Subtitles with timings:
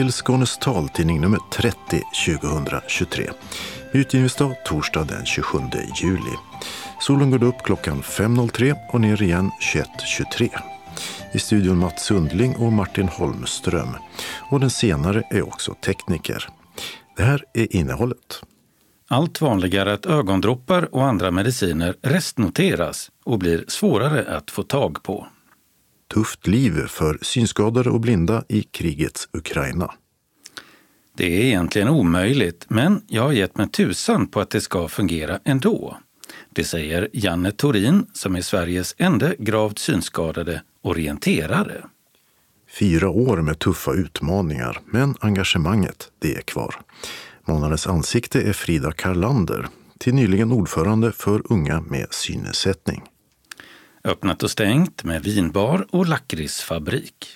[0.00, 1.76] Till Skånes taltidning nummer 30
[2.26, 3.30] 2023.
[3.92, 5.58] Utgivningsdag torsdag den 27
[6.02, 6.36] juli.
[7.00, 10.50] Solen går upp klockan 5.03 och ner igen 21.23.
[11.32, 13.96] I studion Mats Sundling och Martin Holmström.
[14.50, 16.48] Och den senare är också tekniker.
[17.16, 18.42] Det här är innehållet.
[19.08, 25.26] Allt vanligare att ögondroppar och andra mediciner restnoteras och blir svårare att få tag på
[26.14, 29.94] tufft liv för synskadade och blinda i krigets Ukraina.
[31.16, 35.38] Det är egentligen omöjligt, men jag har gett mig tusan på att det ska fungera
[35.44, 35.98] ändå.
[36.50, 41.84] Det säger Janne Torin som är Sveriges enda gravt synskadade orienterare.
[42.78, 46.74] Fyra år med tuffa utmaningar, men engagemanget, det är kvar.
[47.44, 53.02] Månadens ansikte är Frida Karlander, till nyligen ordförande för unga med synnedsättning.
[54.04, 57.26] Öppnat och stängt med vinbar och lakritsfabrik.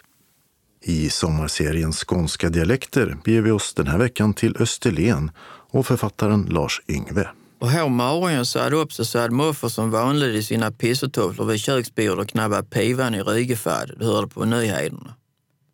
[0.81, 5.31] I sommarserien Skånska dialekter beger vi oss den här veckan till Österlen
[5.71, 7.29] och författaren Lars Yngve.
[7.59, 11.61] Och här morgonen så hade också så hade morfar som vanligt i sina pissotofflor vid
[11.61, 13.91] köksbordet och knabbat pivan i rygefad.
[13.99, 15.15] Du hörde på nyheterna.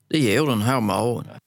[0.08, 1.38] Det gjorde den här morgonen.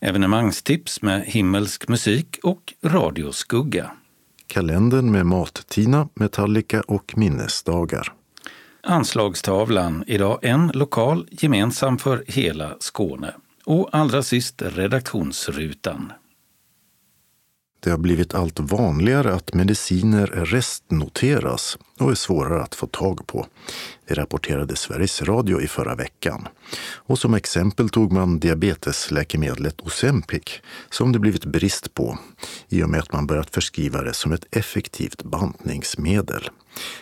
[0.00, 3.90] Evenemangstips med himmelsk musik och radioskugga.
[4.46, 8.12] Kalendern med Mat-Tina, Metallica och minnesdagar.
[8.86, 13.34] Anslagstavlan, idag en lokal gemensam för hela Skåne.
[13.64, 16.12] Och allra sist redaktionsrutan.
[17.80, 23.46] Det har blivit allt vanligare att mediciner restnoteras och är svårare att få tag på.
[24.12, 26.48] Det rapporterade Sveriges Radio i förra veckan.
[26.94, 30.42] Och som exempel tog man diabetesläkemedlet Ozempic
[30.90, 32.18] som det blivit brist på
[32.68, 36.48] i och med att man börjat förskriva det som ett effektivt bantningsmedel.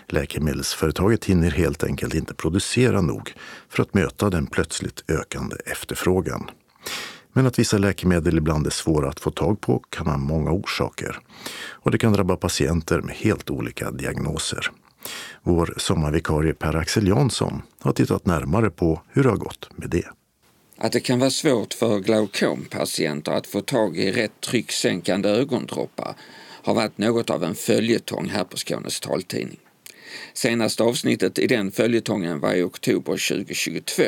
[0.08, 3.34] Läkemedelsföretaget hinner helt enkelt inte producera nog
[3.68, 6.50] för att möta den plötsligt ökande efterfrågan.
[7.32, 11.18] Men att vissa läkemedel ibland är svåra att få tag på kan ha många orsaker.
[11.70, 14.70] Och det kan drabba patienter med helt olika diagnoser.
[15.42, 20.08] Vår sommarvikarie Per-Axel Jansson har tittat närmare på hur det har gått med det.
[20.78, 26.14] Att det kan vara svårt för glaukompatienter att få tag i rätt trycksänkande ögondroppar
[26.62, 29.60] har varit något av en följetong här på Skånes taltidning.
[30.34, 34.04] Senaste avsnittet i den följetongen var i oktober 2022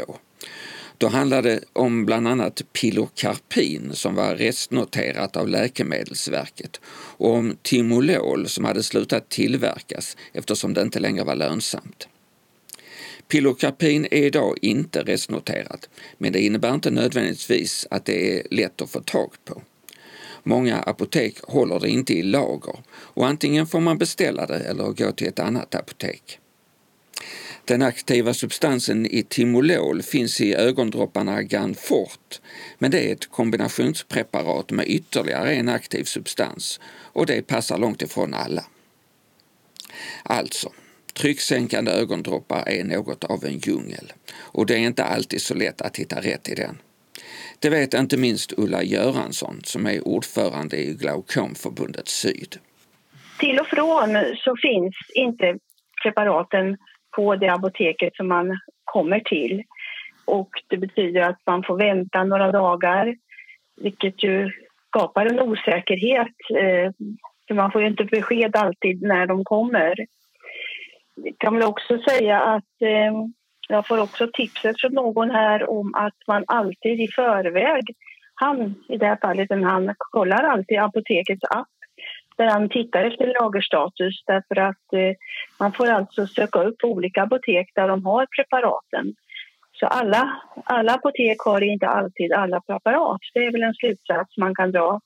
[1.03, 8.49] då handlade det om bland annat Pilocarpin som var restnoterat av Läkemedelsverket och om Timolol
[8.49, 12.09] som hade slutat tillverkas eftersom det inte längre var lönsamt.
[13.29, 18.91] Pilocarpin är idag inte restnoterat men det innebär inte nödvändigtvis att det är lätt att
[18.91, 19.63] få tag på.
[20.43, 25.13] Många apotek håller det inte i lager och antingen får man beställa det eller gå
[25.13, 26.39] till ett annat apotek.
[27.65, 32.41] Den aktiva substansen i Timolol finns i ögondropparna Ganfort,
[32.79, 36.81] men det är ett kombinationspreparat med ytterligare en aktiv substans
[37.13, 38.65] och det passar långt ifrån alla.
[40.23, 40.73] Alltså,
[41.15, 45.97] trycksänkande ögondroppar är något av en djungel och det är inte alltid så lätt att
[45.97, 46.79] hitta rätt i den.
[47.59, 52.59] Det vet inte minst Ulla Göransson som är ordförande i Glaukomförbundet Syd.
[53.39, 55.59] Till och från så finns inte
[56.03, 56.77] preparaten
[57.17, 59.63] på det apoteket som man kommer till.
[60.25, 63.17] Och det betyder att man får vänta några dagar,
[63.77, 64.51] vilket ju
[64.89, 66.37] skapar en osäkerhet.
[66.51, 66.93] Eh,
[67.49, 69.95] för man får ju inte besked alltid när de kommer.
[71.15, 73.13] Jag kan väl också säga att eh,
[73.69, 77.85] jag får också tipset från någon här om att man alltid i förväg,
[78.35, 81.69] han i det här fallet, han kollar alltid apotekets app
[82.37, 85.15] där han tittar efter lagerstatus därför att eh,
[85.61, 89.15] man får alltså söka upp olika apotek där de har preparaten.
[89.73, 93.21] Så alla, alla apotek har inte alltid alla preparat.
[93.35, 95.01] Det är väl en slutsats man kan dra.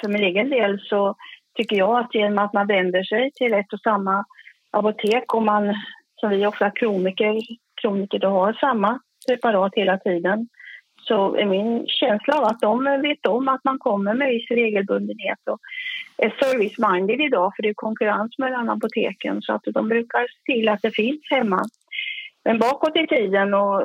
[0.00, 1.14] För min egen del så
[1.56, 4.24] tycker jag att genom att man vänder sig till ett och samma
[4.70, 5.74] apotek och man,
[6.20, 7.40] som vi ofta kroniker,
[7.82, 10.48] kroniker då har samma preparat hela tiden
[11.04, 15.38] så är min känsla av att de vet om att man kommer med viss regelbundenhet
[15.50, 15.58] och
[16.16, 20.68] är service-minded idag för det är konkurrens mellan apoteken så att de brukar se till
[20.68, 21.64] att det finns hemma.
[22.44, 23.82] Men bakåt i tiden och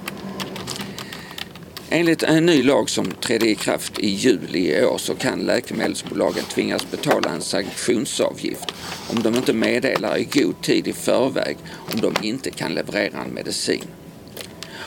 [1.89, 6.44] Enligt en ny lag som trädde i kraft i juli i år så kan läkemedelsbolagen
[6.44, 8.74] tvingas betala en sanktionsavgift
[9.10, 11.57] om de inte meddelar i god tid i förväg
[11.94, 13.86] om de inte kan leverera en medicin.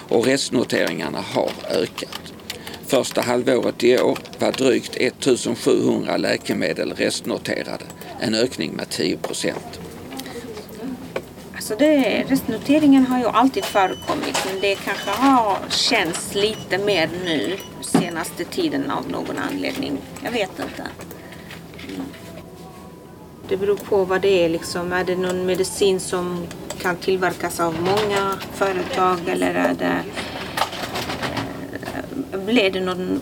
[0.09, 2.38] Och restnoteringarna har ökat.
[2.89, 7.85] Första halvåret i år var drygt 1700 läkemedel restnoterade,
[8.21, 9.81] en ökning med 10 procent.
[11.55, 17.57] Alltså det, restnoteringen har ju alltid förekommit men det kanske har känts lite mer nu
[17.81, 19.99] senaste tiden av någon anledning.
[20.25, 20.83] Jag vet inte.
[21.89, 22.07] Mm.
[23.49, 24.93] Det beror på vad det är liksom.
[24.93, 26.47] Är det någon medicin som
[26.83, 30.03] kan tillverkas av många företag eller är det
[32.47, 33.21] blir det någon,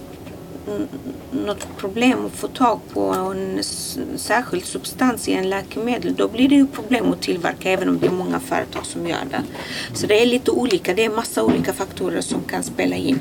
[1.31, 3.62] något problem att få tag på en
[4.16, 8.06] särskild substans i en läkemedel, då blir det ju problem att tillverka även om det
[8.06, 9.43] är många företag som gör det.
[9.94, 13.20] Så det är lite olika, det är massa olika faktorer som kan spela in.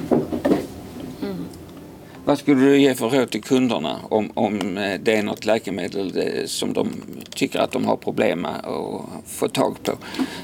[2.27, 6.17] Vad skulle du ge för råd till kunderna om, om eh, det är något läkemedel
[6.17, 6.89] eh, som de
[7.29, 9.91] tycker att de har problem med att få tag på?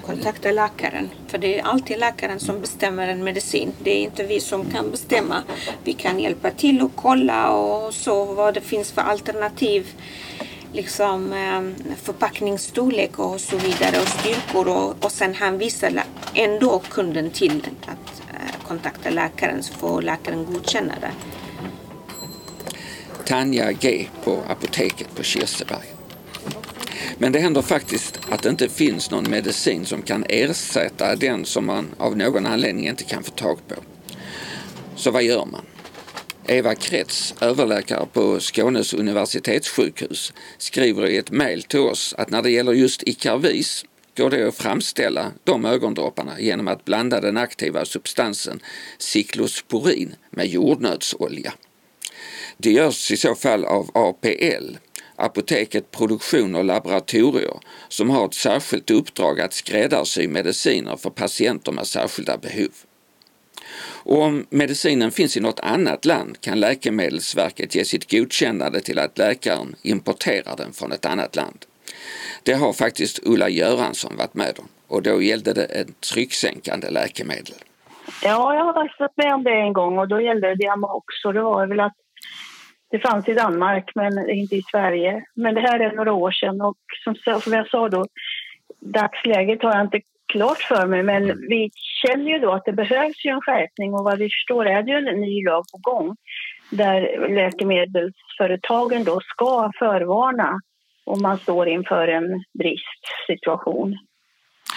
[0.06, 3.72] Kontakta läkaren, för det är alltid läkaren som bestämmer en medicin.
[3.84, 5.44] Det är inte vi som kan bestämma.
[5.84, 9.88] Vi kan hjälpa till och kolla och så vad det finns för alternativ
[10.74, 16.04] liksom eh, förpackningsstorlek och så vidare och styrkor och, och sen hänvisar
[16.34, 18.22] ändå kunden till att
[18.68, 21.12] kontakta läkaren så får läkaren godkänna det.
[23.26, 25.88] Tanja G på apoteket på Kirseberg.
[27.18, 31.66] Men det händer faktiskt att det inte finns någon medicin som kan ersätta den som
[31.66, 33.76] man av någon anledning inte kan få tag på.
[34.96, 35.66] Så vad gör man?
[36.48, 42.52] Eva Kretz, överläkare på Skånes universitetssjukhus, skriver i ett mejl till oss att när det
[42.52, 43.86] gäller just Icarvis
[44.18, 48.60] går det att framställa de ögondropparna genom att blanda den aktiva substansen
[48.98, 51.54] cyklosporin med jordnötsolja.
[52.64, 54.78] Det görs i så fall av APL,
[55.16, 61.88] Apoteket Produktion och Laboratorier, som har ett särskilt uppdrag att skräddarsy mediciner för patienter med
[61.88, 62.72] särskilda behov.
[64.04, 69.18] Och om medicinen finns i något annat land kan Läkemedelsverket ge sitt godkännande till att
[69.18, 71.66] läkaren importerar den från ett annat land.
[72.44, 77.56] Det har faktiskt Ulla Göransson varit med om och då gällde det ett trycksänkande läkemedel.
[78.24, 81.06] Ja, jag har faktiskt varit med om det en gång och då gällde det Diamox
[81.26, 81.94] och det var väl att
[82.92, 85.26] det fanns i Danmark men inte i Sverige.
[85.36, 88.06] Men det här är några år sedan och som, som jag sa då,
[88.80, 91.70] dagsläget har jag inte klart för mig men vi
[92.06, 94.92] känner ju då att det behövs ju en skärpning och vad vi förstår är det
[94.92, 96.16] ju en ny lag på gång
[96.70, 100.60] där läkemedelsföretagen då ska förvarna
[101.04, 103.98] om man står inför en bristsituation.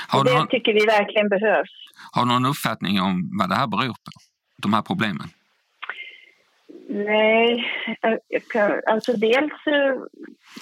[0.08, 1.70] Har det någon, tycker vi verkligen behövs.
[2.12, 4.10] Har du någon uppfattning om vad det här beror på,
[4.62, 5.28] de här problemen?
[6.96, 7.64] Nej,
[8.86, 9.52] alltså dels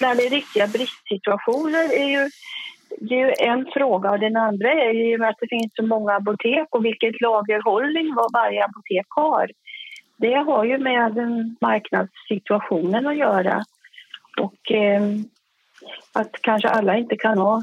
[0.01, 2.29] när det är riktiga bristsituationer är ju,
[2.97, 6.15] det är ju en fråga och den andra är ju att det finns så många
[6.15, 9.51] apotek och vilket lagerhållning vad varje apotek har.
[10.17, 11.15] Det har ju med
[11.61, 13.63] marknadssituationen att göra
[14.39, 15.01] och eh,
[16.13, 17.61] att kanske alla inte kan ha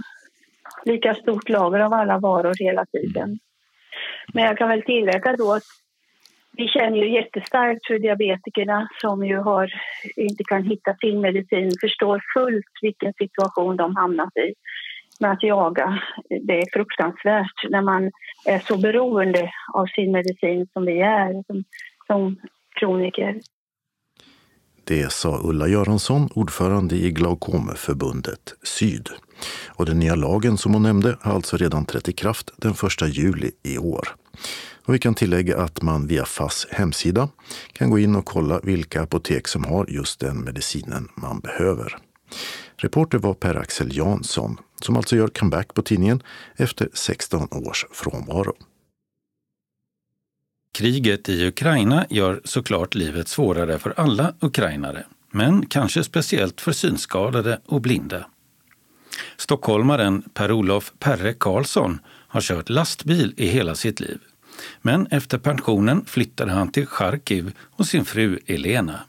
[0.85, 3.39] lika stort lager av alla varor hela tiden.
[4.35, 5.63] Men jag kan väl tillägga då att
[6.53, 9.73] vi känner ju jättestarkt för diabetikerna som ju har,
[10.17, 14.55] inte kan hitta sin medicin, förstår fullt vilken situation de hamnat i
[15.21, 16.03] med att jaga.
[16.29, 18.11] Det är fruktansvärt när man
[18.47, 21.65] är så beroende av sin medicin som vi är som,
[22.07, 22.37] som
[22.79, 23.41] kroniker.
[24.85, 29.09] Det sa Ulla Göransson, ordförande i Glaukomförbundet Syd.
[29.69, 33.17] Och den nya lagen som hon nämnde har alltså redan trätt i kraft den 1
[33.17, 34.09] juli i år.
[34.91, 37.29] Och vi kan tillägga att man via Fass hemsida
[37.73, 41.99] kan gå in och kolla vilka apotek som har just den medicinen man behöver.
[42.77, 46.23] Reporter var Per-Axel Jansson som alltså gör comeback på tidningen
[46.57, 48.57] efter 16 års frånvaro.
[50.75, 57.61] Kriget i Ukraina gör såklart livet svårare för alla ukrainare, men kanske speciellt för synskadade
[57.67, 58.27] och blinda.
[59.37, 64.19] Stockholmaren Per-Olof Perre Karlsson har kört lastbil i hela sitt liv.
[64.83, 69.01] Men efter pensionen flyttade han till Charkiv och sin fru Elena.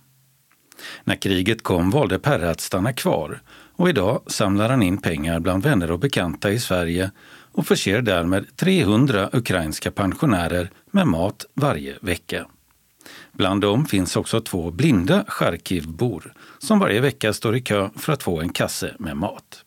[1.04, 3.42] När kriget kom valde Perre att stanna kvar
[3.76, 7.12] och idag samlar han in pengar bland vänner och bekanta i Sverige
[7.52, 12.48] och förser därmed 300 ukrainska pensionärer med mat varje vecka.
[13.32, 18.24] Bland dem finns också två blinda Charkivbor som varje vecka står i kö för att
[18.24, 19.66] få en kasse med mat.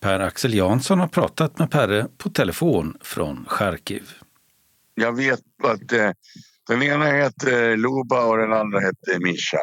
[0.00, 4.21] Per-Axel Jansson har pratat med Perre på telefon från Charkiv.
[4.94, 6.10] Jag vet att eh,
[6.68, 9.58] den ena heter eh, Luba och den andra heter Mischa.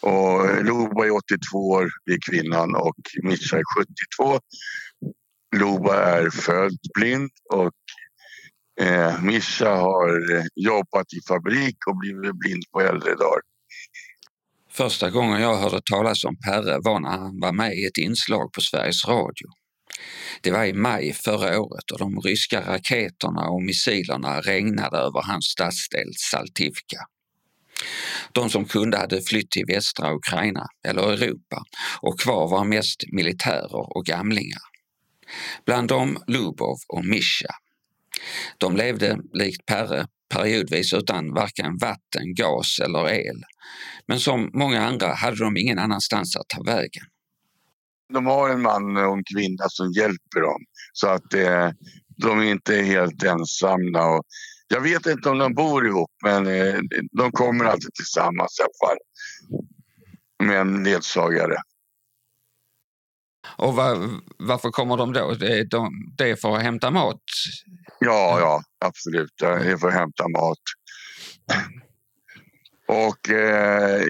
[0.00, 3.62] Och eh, Luba är 82 år, det är kvinnan, och Mischa är
[4.18, 4.40] 72.
[5.56, 7.72] Luba är född blind och
[8.86, 13.40] eh, Mischa har eh, jobbat i fabrik och blivit blind på äldre dagar.
[14.72, 18.52] Första gången jag hörde talas om Perre var när han var med i ett inslag
[18.52, 19.48] på Sveriges Radio.
[20.40, 25.44] Det var i maj förra året och de ryska raketerna och missilerna regnade över hans
[25.44, 26.98] stadsdel Saltivka.
[28.32, 31.62] De som kunde hade flytt till västra Ukraina eller Europa
[32.02, 34.62] och kvar var mest militärer och gamlingar.
[35.66, 37.54] Bland dem Lubov och Mischa.
[38.58, 43.42] De levde likt Perre periodvis utan varken vatten, gas eller el.
[44.06, 47.04] Men som många andra hade de ingen annanstans att ta vägen.
[48.12, 51.70] De har en man och en kvinna som hjälper dem så att eh,
[52.16, 54.16] de inte är helt ensamma.
[54.16, 54.24] Och
[54.68, 56.78] jag vet inte om de bor ihop men eh,
[57.12, 58.98] de kommer alltid tillsammans i alla fall.
[60.46, 61.56] Med en ledsagare.
[63.56, 65.34] Och var, varför kommer de då?
[65.34, 67.22] Det är, de, det är för att hämta mat?
[67.98, 69.32] Ja, ja absolut.
[69.38, 70.58] Det är för att hämta mat.
[72.88, 74.02] Och eh,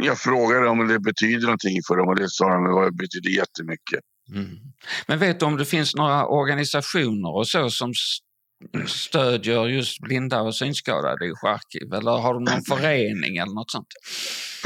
[0.00, 4.00] jag frågade om det betyder någonting för dem och det sa de det betyder jättemycket.
[4.34, 4.58] Mm.
[5.06, 7.92] Men vet du om det finns några organisationer och så som
[8.86, 11.94] stödjer just blinda och synskadade i Charkiv?
[11.94, 13.88] Eller har de någon förening eller något sånt?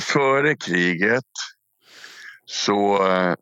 [0.00, 1.24] Före kriget
[2.46, 3.34] så eh,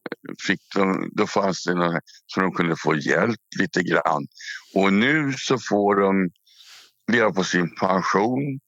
[0.46, 4.26] fick de, då fanns det någon, så de kunde få hjälp lite grann.
[4.74, 6.30] Och nu så får de
[7.12, 8.60] leva på sin pension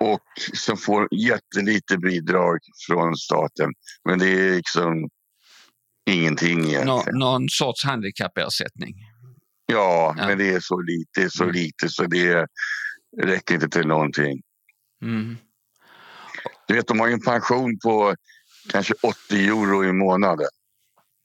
[0.00, 0.20] och
[0.54, 3.70] som får jättelite bidrag från staten.
[4.04, 5.08] Men det är liksom
[6.10, 6.86] ingenting egentligen.
[6.86, 8.94] Nå, någon sorts handikappersättning?
[9.66, 11.54] Ja, ja, men det är så lite, så mm.
[11.54, 12.46] lite så det
[13.22, 14.40] räcker inte till någonting.
[15.02, 15.36] Mm.
[16.68, 18.14] Du vet, de har ju en pension på
[18.68, 20.48] kanske 80 euro i månaden.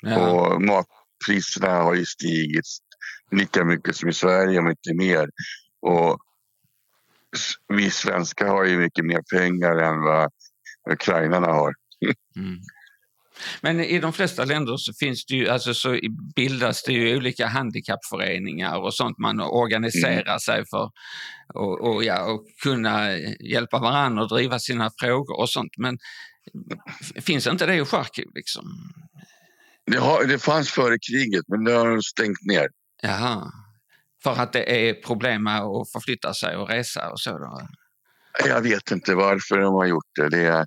[0.02, 0.32] Ja.
[0.32, 2.66] Och matpriserna har ju stigit
[3.32, 5.30] lika mycket som i Sverige, om inte mer.
[5.82, 6.18] Och
[7.74, 10.30] vi svenskar har ju mycket mer pengar än vad
[10.92, 11.74] ukrainarna har.
[12.38, 12.60] Mm.
[13.62, 16.00] Men i de flesta länder så finns det ju, alltså så
[16.36, 20.40] bildas det ju olika handikappföreningar och sånt man organiserar mm.
[20.40, 20.92] sig för
[21.54, 23.18] och, och, ja, och kunna
[23.52, 25.72] hjälpa varandra och driva sina frågor och sånt.
[25.78, 25.98] Men
[27.22, 28.66] finns inte det i Charkiv liksom?
[29.86, 32.68] Det, har, det fanns före kriget men det har de stängt ner.
[33.02, 33.52] Jaha.
[34.26, 37.32] För att det är problem med att förflytta sig och resa och så?
[37.38, 37.68] Då?
[38.46, 40.30] Jag vet inte varför de har gjort det.
[40.30, 40.66] Det,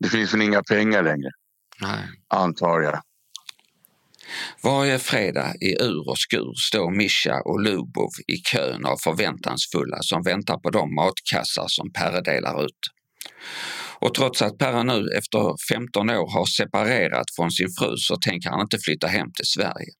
[0.00, 1.30] det finns väl inga pengar längre.
[1.80, 2.04] Nej.
[2.28, 3.00] Antar jag.
[4.62, 10.22] Varje fredag i ur och skur står Mischa och Lubov i kön av förväntansfulla som
[10.22, 12.80] väntar på de matkassar som Perre delar ut.
[13.98, 18.50] Och trots att Perre nu efter 15 år har separerat från sin fru så tänker
[18.50, 19.92] han inte flytta hem till Sverige.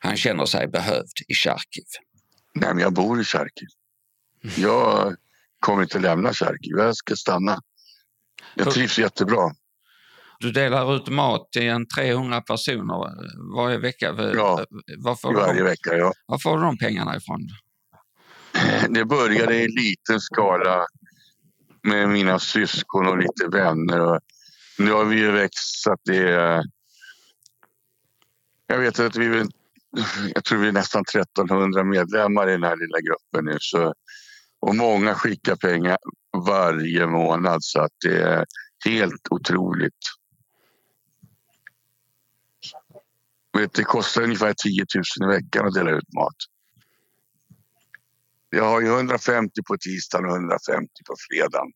[0.00, 2.05] Han känner sig behövd i Charkiv.
[2.60, 3.68] Nej, men jag bor i Charkiv.
[4.56, 5.16] Jag
[5.60, 6.76] kommer inte lämna Charkiv.
[6.76, 7.60] Jag ska stanna.
[8.54, 9.50] Jag trivs jättebra.
[10.38, 12.94] Du delar ut mat till en 300 personer
[13.56, 14.14] varje vecka.
[14.34, 14.64] Ja,
[14.98, 15.96] varför varje de, vecka.
[15.96, 16.12] Ja.
[16.26, 17.48] Var får du de pengarna ifrån?
[18.88, 20.86] Det började i liten skala
[21.82, 24.20] med mina syskon och lite vänner.
[24.78, 26.62] Nu har vi ju växt så att det är...
[28.66, 29.46] Jag vet att vi
[30.34, 33.56] jag tror vi är nästan 1300 medlemmar i den här lilla gruppen nu.
[33.60, 33.94] Så,
[34.60, 35.98] och många skickar pengar
[36.46, 38.44] varje månad så att det är
[38.84, 39.92] helt otroligt.
[43.72, 44.84] Det kostar ungefär 10
[45.20, 46.36] 000 i veckan att dela ut mat.
[48.50, 51.72] Jag har ju 150 på tisdagen och 150 på fredagen.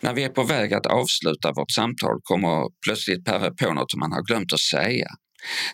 [0.00, 4.02] När vi är på väg att avsluta vårt samtal kommer plötsligt Perre på något som
[4.02, 5.08] han har glömt att säga.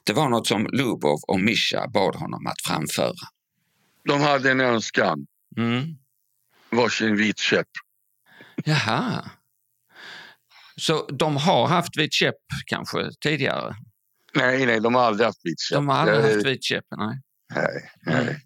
[0.05, 3.13] Det var något som Lubov och Mischa bad honom att framföra.
[4.05, 5.27] De hade en önskan.
[5.57, 5.97] Mm.
[6.71, 7.69] Varsin vit käpp.
[8.65, 9.31] Jaha.
[10.77, 12.35] Så de har haft vit käpp
[12.67, 13.77] kanske tidigare?
[14.35, 15.77] Nej, nej, de har aldrig haft vit käpp.
[15.77, 17.21] De har aldrig haft vit käpp, nej.
[17.55, 18.21] Nej, nej.
[18.21, 18.41] Mm.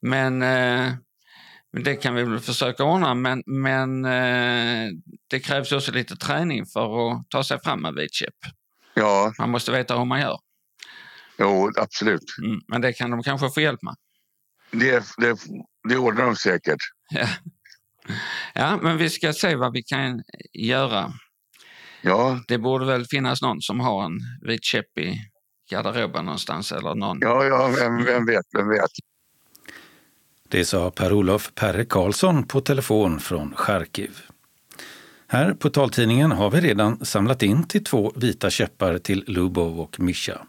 [0.00, 0.94] Men eh,
[1.72, 4.90] det kan vi väl försöka ordna, men, men eh,
[5.30, 8.34] det krävs också lite träning för att ta sig fram med vit käpp.
[8.94, 9.32] Ja.
[9.38, 10.38] Man måste veta hur man gör.
[11.38, 12.24] Jo, absolut.
[12.42, 13.94] Mm, men det kan de kanske få hjälp med.
[14.70, 15.36] Det, det,
[15.88, 16.80] det ordnar de säkert.
[17.10, 17.28] Ja.
[18.54, 21.12] ja, men vi ska se vad vi kan göra.
[22.02, 22.40] Ja.
[22.48, 25.18] Det borde väl finnas någon som har en vit käpp i
[25.70, 27.18] garderoben någonstans eller någon.
[27.20, 28.90] Ja, ja vem, vem vet, vem vet.
[30.48, 34.18] Det sa Per-Olof Perre Karlsson på telefon från Charkiv.
[35.26, 40.00] Här på taltidningen har vi redan samlat in till två vita käppar till Lubov och
[40.00, 40.46] Mischa.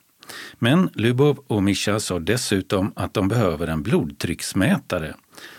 [0.59, 5.15] Men Lubov och Mischa sa dessutom att de behöver en blodtrycksmätare.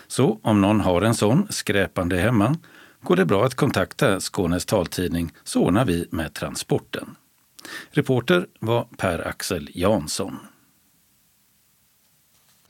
[0.07, 2.57] Så om någon har en sån skräpande hemma
[3.03, 7.17] går det bra att kontakta Skånes taltidning så ordnar vi med transporten.
[7.91, 10.37] Reporter var Per-Axel Jansson.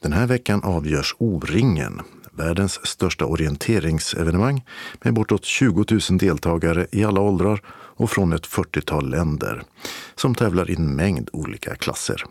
[0.00, 2.00] Den här veckan avgörs O-ringen,
[2.32, 4.64] världens största orienteringsevenemang
[5.02, 7.62] med bortåt 20 000 deltagare i alla åldrar
[8.00, 9.62] och från ett 40-tal länder
[10.14, 12.24] som tävlar i en mängd olika klasser.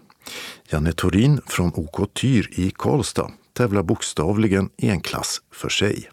[0.70, 6.10] Janne Torin från OK Tyr i Karlstad tävlar bokstavligen i en klass för sig.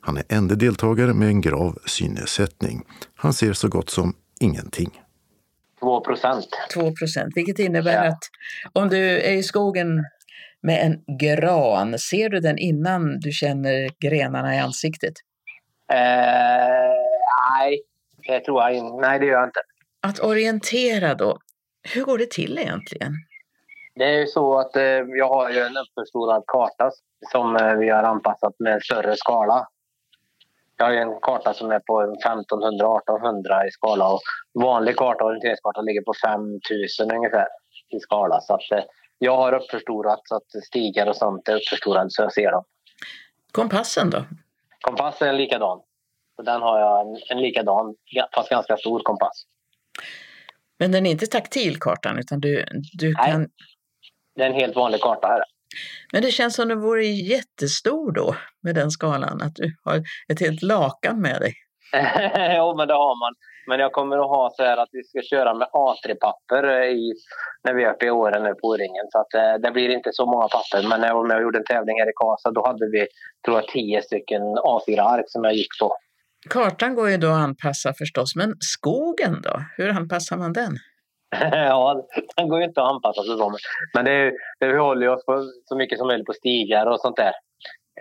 [0.00, 2.82] Han är enda deltagare med en grav synnedsättning.
[3.16, 4.90] Han ser så gott som ingenting.
[5.80, 6.48] 2 procent.
[6.74, 8.08] 2 procent, vilket innebär ja.
[8.08, 8.22] att
[8.72, 10.04] om du är i skogen
[10.62, 15.14] med en gran, ser du den innan du känner grenarna i ansiktet?
[15.92, 15.96] Eh,
[17.58, 17.80] nej,
[18.30, 18.96] det tror jag inte.
[18.96, 19.60] Nej, det gör jag inte.
[20.02, 21.38] Att orientera då,
[21.94, 23.12] hur går det till egentligen?
[23.94, 24.82] Det är ju så att eh,
[25.22, 26.90] jag har ju en uppförstorad karta
[27.32, 29.66] som eh, vi har anpassat med en större skala.
[30.76, 34.20] Jag har en karta som är på 1500-1800 i skala och
[34.54, 37.46] vanlig karta, orienteringskarta, ligger på 5000 ungefär
[37.88, 38.40] i skala.
[38.40, 38.84] Så att, eh,
[39.18, 42.64] jag har uppförstorat så att stigar och sånt är uppförstorade så jag ser dem.
[43.52, 44.24] Kompassen då?
[44.80, 45.80] Kompassen är likadan.
[46.40, 47.94] Så den har jag en, en likadan,
[48.34, 49.44] fast ganska stor kompass.
[50.78, 52.64] Men den är inte taktil kartan utan du,
[52.98, 53.48] du Nej, kan...
[54.36, 55.42] det är en helt vanlig karta här.
[56.12, 60.40] Men det känns som den vore jättestor då med den skalan, att du har ett
[60.40, 61.54] helt lakan med dig.
[62.56, 63.34] jo, men det har man.
[63.66, 67.14] Men jag kommer att ha så här att vi ska köra med A3-papper i,
[67.64, 69.06] när vi är uppe i åren nu på ringen.
[69.12, 70.88] Så att eh, det blir inte så många papper.
[70.88, 73.06] Men när jag var med och gjorde en tävling här i Kasa då hade vi,
[73.44, 75.96] tror jag, tio stycken A4-ark som jag gick på.
[76.48, 79.64] Kartan går ju då att anpassa förstås, men skogen då?
[79.76, 80.76] Hur anpassar man den?
[81.52, 83.56] ja, den går ju inte att anpassa sig så.
[83.94, 87.00] Men det är, det, vi håller oss på, så mycket som möjligt på stigar och
[87.00, 87.32] sånt där.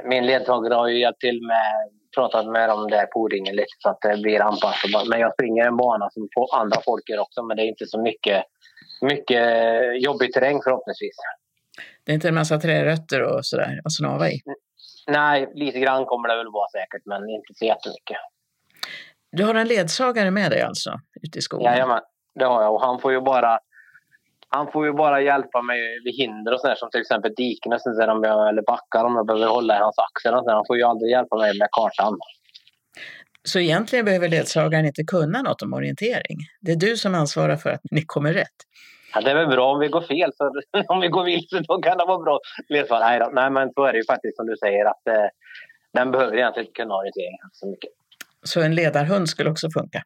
[0.09, 3.89] Min ledsagare har ju hjälpt till med, pratat med dem där på ringen lite så
[3.89, 5.07] att det blir anpassat.
[5.09, 8.01] Men jag springer en bana som andra folk gör också, men det är inte så
[8.01, 8.43] mycket,
[9.01, 9.43] mycket
[10.03, 11.17] jobbig terräng förhoppningsvis.
[12.03, 14.41] Det är inte en massa trärötter och sådär att snava i?
[15.09, 18.17] Nej, lite grann kommer det väl vara säkert, men inte så jättemycket.
[19.31, 20.91] Du har en ledsagare med dig alltså,
[21.21, 21.71] ute i skogen?
[21.71, 22.01] Jajamän,
[22.35, 22.73] det har jag.
[22.73, 23.59] Och han får ju bara,
[24.49, 27.81] han får ju bara hjälpa mig vid hinder och sådär som till exempel diken och
[27.81, 30.33] sådär, om jag, eller backar om jag behöver hålla i hans axel.
[30.33, 30.55] Och sådär.
[30.55, 32.17] Han får ju aldrig hjälpa mig med kartan.
[33.43, 36.37] Så egentligen behöver ledsagaren inte kunna något om orientering?
[36.61, 38.57] Det är du som ansvarar för att ni kommer rätt?
[39.13, 40.31] Ja, det är väl bra om vi går fel.
[40.33, 40.51] Så
[40.93, 42.39] om vi går vilse då kan det vara bra.
[42.69, 43.29] Nej, då.
[43.33, 45.27] Nej, men så är det ju faktiskt som du säger att eh,
[45.93, 47.89] den behöver egentligen inte kunna orientering så mycket.
[48.43, 50.03] Så en ledarhund skulle också funka?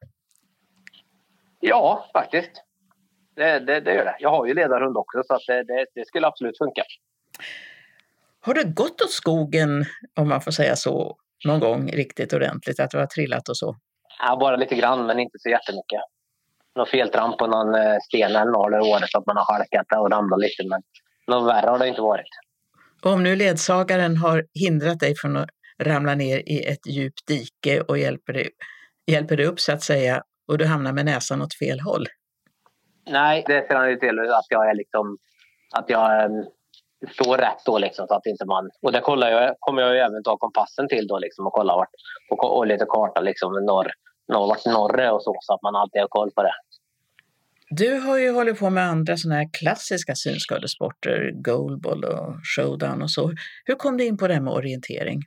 [1.60, 2.52] Ja, faktiskt.
[3.36, 4.16] Det, det, det gör det.
[4.20, 6.84] Jag har ju ledarhund också så det, det, det skulle absolut funka.
[8.42, 9.86] Har det gått åt skogen,
[10.20, 12.80] om man får säga så, någon gång riktigt ordentligt?
[12.80, 13.76] Att du har trillat och så?
[14.20, 16.02] Ja, bara lite grann, men inte så jättemycket.
[16.76, 19.86] Någon feltramp på någon eh, sten eller något eller året så att man har halkat
[19.98, 20.68] och ramlat lite.
[20.70, 20.82] Men
[21.28, 22.30] något värre har det inte varit.
[23.04, 25.50] Om nu ledsagaren har hindrat dig från att
[25.82, 28.50] ramla ner i ett djupt dike och hjälper dig,
[29.08, 32.06] hjälper dig upp så att säga och du hamnar med näsan åt fel håll?
[33.10, 35.18] Nej, det ser han ju till att jag är liksom
[35.76, 36.46] att jag um,
[37.12, 40.00] står rätt då liksom så att inte man och det kollar jag, kommer jag ju
[40.00, 41.90] även ta kompassen till då liksom och kolla vart
[42.32, 43.92] och, och lite karta liksom norr,
[44.28, 46.54] norr, vart norr är och så så att man alltid har koll på det.
[47.70, 53.12] Du har ju hållit på med andra sådana här klassiska synskadesporter, goalball och showdown och
[53.12, 53.32] så.
[53.66, 55.20] Hur kom du in på det med orientering?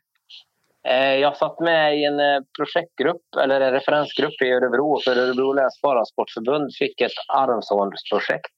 [0.88, 5.52] Eh, jag satt med i en eh, projektgrupp, eller en referensgrupp i Örebro, för Örebro
[5.52, 8.56] läns parasportförbund fick ett armsånsprojekt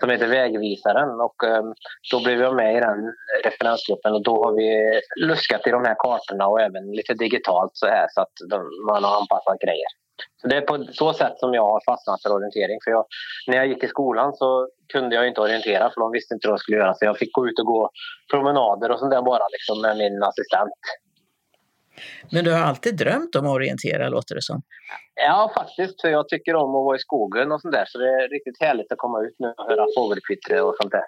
[0.00, 1.20] som heter Vägvisaren.
[1.20, 1.74] Och ehm,
[2.10, 3.12] då blev jag med i den
[3.44, 7.86] referensgruppen och då har vi luskat i de här kartorna och även lite digitalt så
[7.86, 8.36] här så att
[8.86, 9.90] man har anpassat grejer.
[10.40, 12.78] Så det är på så sätt som jag har fastnat för orientering.
[12.84, 13.04] För jag,
[13.46, 16.52] när jag gick i skolan så kunde jag inte orientera för de visste inte vad
[16.52, 16.94] jag skulle göra.
[16.94, 17.90] Så jag fick gå ut och gå
[18.30, 20.80] promenader och sånt där bara liksom med min assistent.
[22.30, 24.62] Men du har alltid drömt om att orientera låter det som.
[25.14, 26.00] Ja, faktiskt.
[26.00, 27.84] För jag tycker om att vara i skogen och sånt där.
[27.86, 31.04] Så det är riktigt härligt att komma ut nu och höra fågelkvitter och sånt där.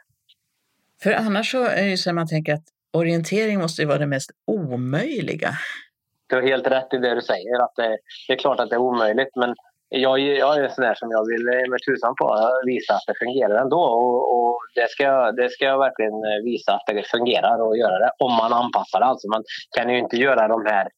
[1.02, 3.98] För annars så är det ju så att man tänker att orientering måste ju vara
[3.98, 5.50] det mest omöjliga.
[6.26, 7.64] Du har helt rätt i det du säger.
[7.64, 9.36] Att det, det är klart att det är omöjligt.
[9.36, 9.54] Men
[9.88, 12.26] jag, jag är en sån där som jag vill eh, med tusan på
[12.66, 13.80] visa att det fungerar ändå.
[13.80, 17.98] Och, och det, ska, det ska jag verkligen eh, visa att det fungerar och göra
[17.98, 19.06] det om man anpassar det.
[19.06, 19.44] Alltså man
[19.76, 20.88] kan ju inte göra de här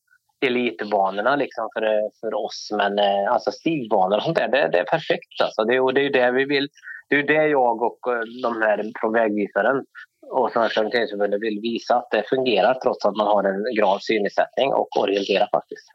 [0.47, 2.69] elitbanorna liksom för, eh, för oss.
[2.77, 5.41] Men alltså stigbanor och sånt där, det, det är perfekt.
[5.43, 5.65] Alltså.
[5.65, 6.69] Det, och det är det vi vill.
[7.09, 7.99] Det är det jag och
[8.43, 9.85] de här från vägvisaren
[10.31, 14.73] och Svenska orienteringsförbundet vill visa att det fungerar trots att man har en grav synnedsättning
[14.73, 15.87] och orienterar faktiskt.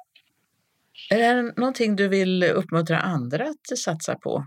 [1.16, 4.44] Är det någonting du vill uppmuntra andra att satsa på?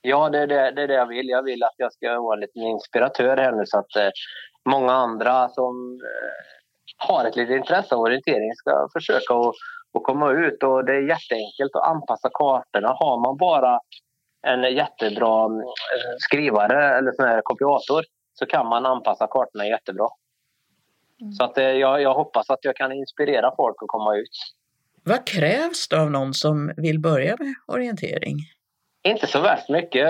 [0.00, 1.28] Ja, det är det, det är det jag vill.
[1.28, 4.10] Jag vill att jag ska vara en liten inspiratör här nu så att eh,
[4.68, 9.54] många andra som eh, har ett litet intresse av orientering ska försöka att,
[9.96, 10.62] att komma ut.
[10.62, 12.88] Och det är jätteenkelt att anpassa kartorna.
[12.88, 13.80] Har man bara
[14.46, 18.04] en jättebra eh, skrivare eller sån här kopiator
[18.38, 20.08] så kan man anpassa kartorna jättebra.
[21.20, 21.32] Mm.
[21.32, 24.36] Så att, eh, jag, jag hoppas att jag kan inspirera folk att komma ut.
[25.08, 28.36] Vad krävs det av någon som vill börja med orientering?
[29.08, 30.08] Inte så värst mycket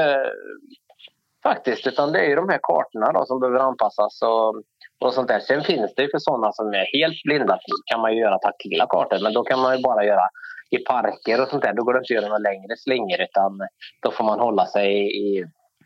[1.43, 4.23] faktiskt, utan det är ju de här kartorna då, som behöver anpassas.
[4.23, 4.63] Och
[5.01, 5.41] och sånt där.
[5.41, 8.87] Sen finns det ju för sådana som är helt blinda kan man ju göra taktila
[8.87, 10.27] kartor men då kan man ju bara göra
[10.71, 11.75] i parker och sånt där.
[11.75, 13.59] Då går det inte att göra några längre slingor utan
[14.03, 14.89] då får man hålla sig
[15.25, 15.45] i,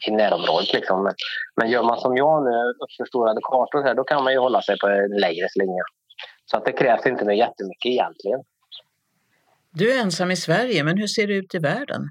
[0.08, 0.72] i närområdet.
[0.72, 1.02] Liksom.
[1.04, 1.14] Men,
[1.56, 4.78] men gör man som jag nu, uppförstorade kartor här, då kan man ju hålla sig
[4.78, 5.84] på en längre slinga.
[6.44, 8.40] Så att det krävs inte jättemycket egentligen.
[9.72, 12.02] Du är ensam i Sverige, men hur ser det ut i världen?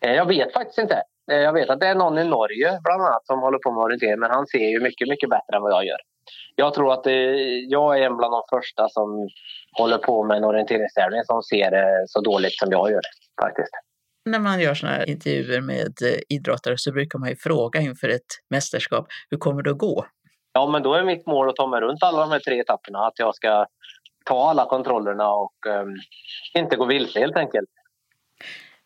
[0.00, 1.02] Eh, jag vet faktiskt inte.
[1.32, 3.82] Eh, jag vet att det är någon i Norge bland annat som håller på med
[3.82, 6.00] orientering men han ser ju mycket, mycket bättre än vad jag gör
[6.60, 7.36] jag tror att det,
[7.68, 9.28] jag är en bland de första som
[9.78, 13.70] håller på med en orienteringstävling som ser det så dåligt som jag gör det faktiskt.
[14.24, 18.08] När man gör sådana här intervjuer med eh, idrottare så brukar man ju fråga inför
[18.08, 20.06] ett mästerskap, hur kommer det att gå?
[20.52, 22.98] Ja, men då är mitt mål att ta mig runt alla de här tre etapperna,
[22.98, 23.66] att jag ska
[24.24, 25.96] ta alla kontrollerna och um,
[26.54, 27.68] inte gå vilse helt enkelt.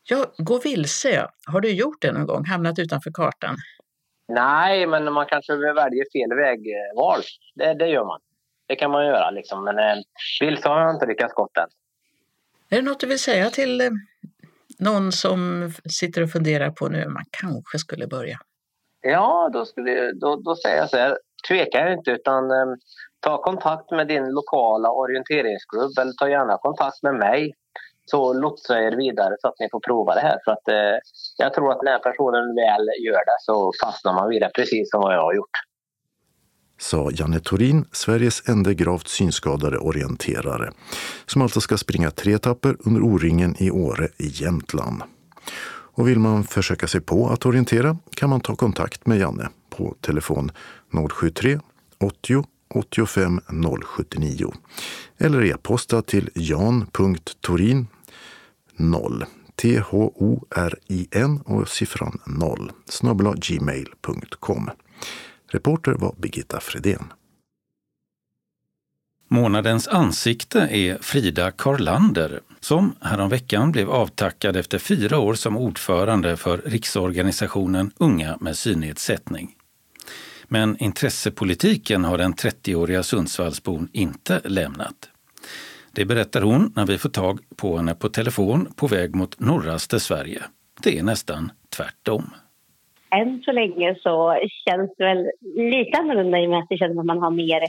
[0.08, 2.44] Ja, gå vilse, har du gjort det någon gång?
[2.44, 3.56] Hamnat utanför kartan?
[4.28, 7.20] Nej, men man kanske väljer fel vägval.
[7.54, 8.20] Det, det gör man.
[8.66, 9.64] Det kan man göra liksom.
[9.64, 10.02] Men eh,
[10.40, 11.68] vilse har jag inte lyckats gått än.
[12.70, 13.90] Är det något du vill säga till eh,
[14.78, 18.38] någon som sitter och funderar på nu man kanske skulle börja?
[19.00, 21.18] Ja, då, skulle, då, då säger jag så här.
[21.48, 22.66] Tveka inte utan eh,
[23.20, 27.54] ta kontakt med din lokala orienteringsklubb eller ta gärna kontakt med mig
[28.04, 30.38] så lotsa er vidare så att ni får prova det här.
[30.44, 30.98] För att, eh,
[31.36, 35.00] jag tror att när personen väl gör det så fastnar man vid det precis som
[35.00, 35.56] vad jag har gjort.
[36.78, 40.70] Sa Janne Torin, Sveriges enda gravt synskadade orienterare,
[41.26, 45.02] som alltså ska springa tre etapper under O-ringen i Åre i Jämtland.
[45.96, 49.96] Och vill man försöka sig på att orientera kan man ta kontakt med Janne på
[50.00, 50.50] telefon
[51.10, 51.58] 073
[51.98, 53.40] 80 85
[53.84, 54.52] 079
[55.18, 57.86] eller e-posta till jan.torin
[58.76, 59.24] 0
[59.56, 64.70] T-H-O-R-I-N och siffran 0 snabla gmail.com.
[65.50, 67.12] Reporter var Birgitta Fredén.
[69.28, 76.58] Månadens ansikte är Frida Karlander som häromveckan blev avtackad efter fyra år som ordförande för
[76.58, 79.54] riksorganisationen Unga med synnedsättning.
[80.48, 85.10] Men intressepolitiken har den 30-åriga Sundsvallsbon inte lämnat.
[85.94, 90.00] Det berättar hon när vi får tag på henne på telefon på väg mot norraste
[90.00, 90.42] Sverige.
[90.82, 92.24] Det är nästan tvärtom.
[93.20, 96.98] Än så länge så känns det väl lite annorlunda i och med att det känns
[96.98, 97.62] att man har mer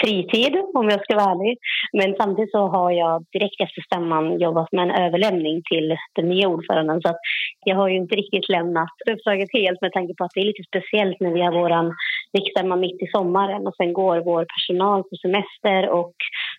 [0.00, 1.58] fritid om jag ska vara ärlig.
[1.92, 6.48] Men samtidigt så har jag direkt efter stämman jobbat med en överlämning till den nya
[6.48, 7.02] ordföranden.
[7.02, 7.20] Så att
[7.64, 10.64] jag har ju inte riktigt lämnat uppdraget helt med tanke på att det är lite
[10.64, 11.94] speciellt när vi har vår
[12.32, 16.14] riksstämma mitt i sommaren och sen går vår personal på semester och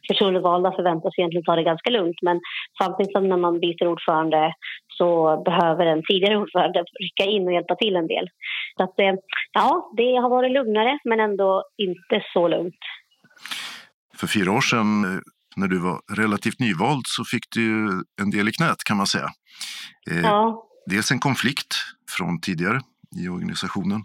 [0.07, 2.19] förtroendevalda förväntas egentligen ta det ganska lugnt.
[2.21, 2.39] Men
[2.81, 4.53] samtidigt som när man byter ordförande
[4.87, 8.27] så behöver en tidigare ordförande rycka in och hjälpa till en del.
[8.77, 9.15] Så att, eh,
[9.51, 12.81] ja, det har varit lugnare men ändå inte så lugnt.
[14.19, 15.21] För fyra år sedan
[15.55, 17.89] När du var relativt nyvald så fick du
[18.21, 19.29] en del i knät kan man säga.
[20.11, 20.67] Eh, ja.
[20.85, 21.75] Dels en konflikt
[22.17, 22.79] från tidigare
[23.21, 24.01] i organisationen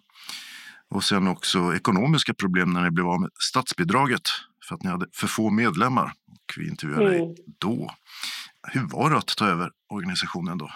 [0.91, 4.23] och sen också ekonomiska problem när ni blev av med statsbidraget
[4.69, 6.13] för att ni hade för få medlemmar.
[6.31, 7.35] Och vi intervjuade mm.
[7.35, 7.95] dig då.
[8.73, 10.71] Hur var det att ta över organisationen då?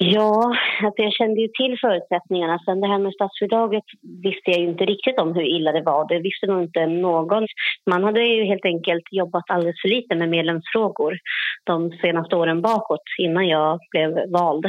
[0.00, 2.58] Ja, alltså jag kände ju till förutsättningarna.
[2.58, 3.84] Sen det här med statsbidraget
[4.22, 6.08] visste jag ju inte riktigt om hur illa det var.
[6.08, 7.46] Det visste nog inte någon.
[7.90, 11.18] Man hade ju helt enkelt jobbat alldeles för lite med medlemsfrågor
[11.64, 14.64] de senaste åren bakåt innan jag blev vald.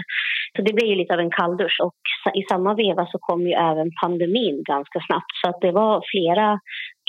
[0.55, 1.99] Så det blev ju lite av en kalldusch och
[2.33, 5.33] i samma veva så kom ju även pandemin ganska snabbt.
[5.41, 6.59] Så att det var flera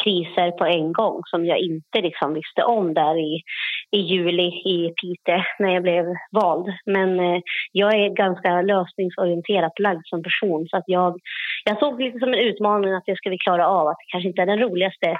[0.05, 3.43] kriser på en gång som jag inte liksom visste om där i,
[3.91, 6.67] i juli i Piteå när jag blev vald.
[6.87, 7.41] Men eh,
[7.73, 11.19] jag är ganska lösningsorienterat lagd som person så att jag,
[11.65, 13.89] jag såg lite som en utmaning att det ska vi klara av.
[13.89, 15.17] Att det kanske inte är den roligaste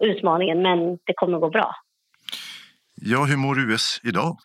[0.00, 1.70] utmaningen men det kommer gå bra.
[3.02, 4.36] Ja, hur mår US idag?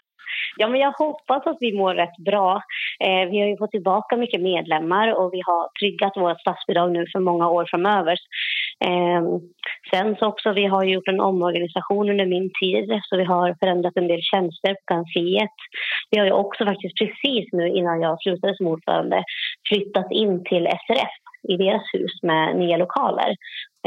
[0.55, 2.63] Ja, men jag hoppas att vi mår rätt bra.
[2.99, 7.05] Eh, vi har ju fått tillbaka mycket medlemmar och vi har tryggat vårt statsbidrag nu
[7.11, 8.17] för många år framöver.
[8.85, 9.23] Eh,
[9.91, 13.97] sen så också, vi har gjort en omorganisation under min tid så vi har förändrat
[13.97, 15.57] en del tjänster på kansliet.
[16.11, 19.23] Vi har ju också faktiskt precis nu innan jag slutade som ordförande
[19.69, 21.15] flyttat in till SRF
[21.49, 23.35] i deras hus med nya lokaler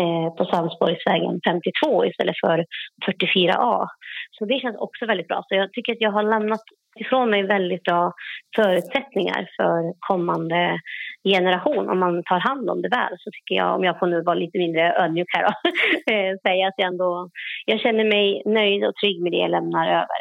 [0.01, 2.65] eh, på Sandsborgsvägen 52 istället för
[3.07, 3.87] 44A.
[4.31, 5.43] Så det känns också väldigt bra.
[5.49, 6.63] Så jag tycker att jag har lämnat
[6.97, 8.13] ifrån mig väldigt bra
[8.57, 10.79] förutsättningar för kommande
[11.25, 11.89] generation.
[11.89, 14.35] Om man tar hand om det väl så tycker jag, om jag får nu vara
[14.35, 15.53] lite mindre ödmjuk här då,
[16.13, 17.31] eh, säga att jag ändå
[17.67, 20.21] jag känner mig nöjd och trygg med det jag lämnar över.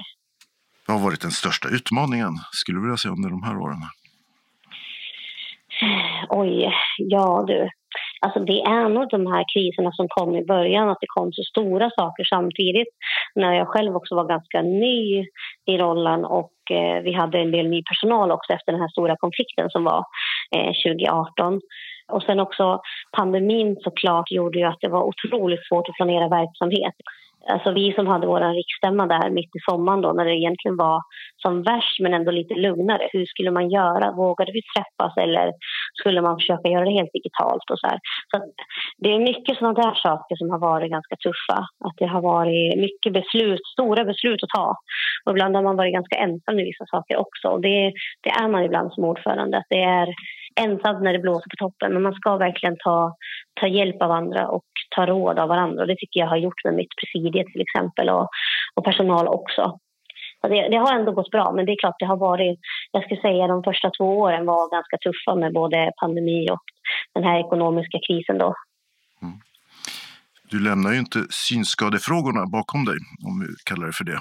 [0.87, 3.81] Vad har varit den största utmaningen skulle du vilja säga under de här åren?
[6.29, 7.69] Oj, ja du.
[8.21, 11.43] Alltså det är nog de här kriserna som kom i början, att det kom så
[11.43, 12.91] stora saker samtidigt.
[13.35, 15.25] När jag själv också var ganska ny
[15.65, 19.15] i rollen och eh, vi hade en del ny personal också efter den här stora
[19.17, 20.05] konflikten som var
[20.55, 21.61] eh, 2018.
[22.11, 22.81] Och sen också
[23.17, 26.95] pandemin såklart gjorde ju att det var otroligt svårt att planera verksamhet.
[27.51, 31.01] Alltså vi som hade vår riksstämma där mitt i sommaren då, när det egentligen var
[31.41, 33.09] som värst men ändå lite lugnare.
[33.11, 34.11] Hur skulle man göra?
[34.11, 35.53] Vågade vi träffas eller
[35.99, 37.71] skulle man försöka göra det helt digitalt?
[37.71, 37.99] Och så här.
[38.31, 38.35] så
[38.97, 41.59] det är mycket sådana där saker som har varit ganska tuffa.
[41.85, 44.75] Att det har varit mycket beslut, stora beslut att ta.
[45.25, 47.47] Och ibland har man varit ganska ensam i vissa saker också.
[47.47, 49.57] Och det, det är man ibland som ordförande.
[49.57, 50.07] Att det är
[50.55, 51.93] ensam när det blåser på toppen.
[51.93, 53.15] Men man ska verkligen ta,
[53.59, 55.81] ta hjälp av andra och ta råd av varandra.
[55.81, 58.27] Och det tycker jag har gjort med mitt presidie till exempel och,
[58.75, 59.79] och personal också.
[60.41, 62.59] Det, det, har ändå gått bra, men det är klart det har varit,
[62.91, 66.63] jag skulle säga de första två åren var ganska tuffa med både pandemi och
[67.13, 68.55] den här ekonomiska krisen då.
[69.21, 69.35] Mm.
[70.49, 74.19] Du lämnar ju inte synskadefrågorna bakom dig, om vi kallar det för det.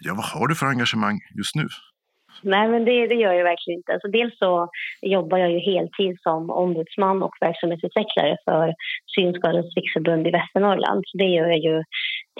[0.00, 1.66] Ja, vad har du för engagemang just nu?
[2.42, 3.92] Nej, men det, det gör jag verkligen inte.
[3.92, 4.68] Alltså, dels så
[5.02, 8.74] jobbar jag ju heltid som ombudsman och verksamhetsutvecklare för
[9.14, 11.04] Synskadades riksförbund i Västernorrland.
[11.06, 11.84] Så det gör jag ju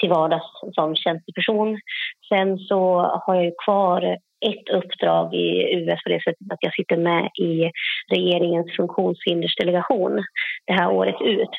[0.00, 1.80] till vardags som tjänsteperson.
[2.28, 6.74] Sen så har jag ju kvar ett uppdrag i US på det sättet att jag
[6.74, 7.70] sitter med i
[8.14, 10.24] regeringens funktionshindersdelegation
[10.66, 11.50] det här året ut.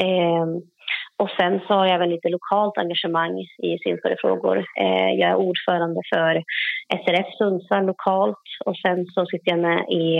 [0.00, 0.46] Eh,
[1.22, 4.58] och sen så har jag även lite lokalt engagemang i synskadefrågor.
[4.58, 6.42] Eh, jag är ordförande för
[7.02, 10.18] SRF Sundsvall lokalt och sen så sitter jag med i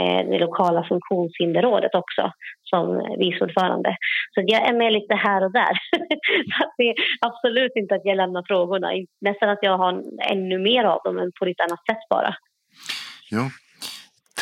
[0.00, 2.86] eh, det lokala funktionshinderrådet också som
[3.18, 3.96] vice ordförande.
[4.34, 5.74] Så jag är med lite här och där.
[6.58, 8.88] så det är absolut inte att jag lämnar frågorna.
[9.20, 12.34] Nästan att jag har ännu mer av dem, men på ett annat sätt bara.
[13.30, 13.50] Ja,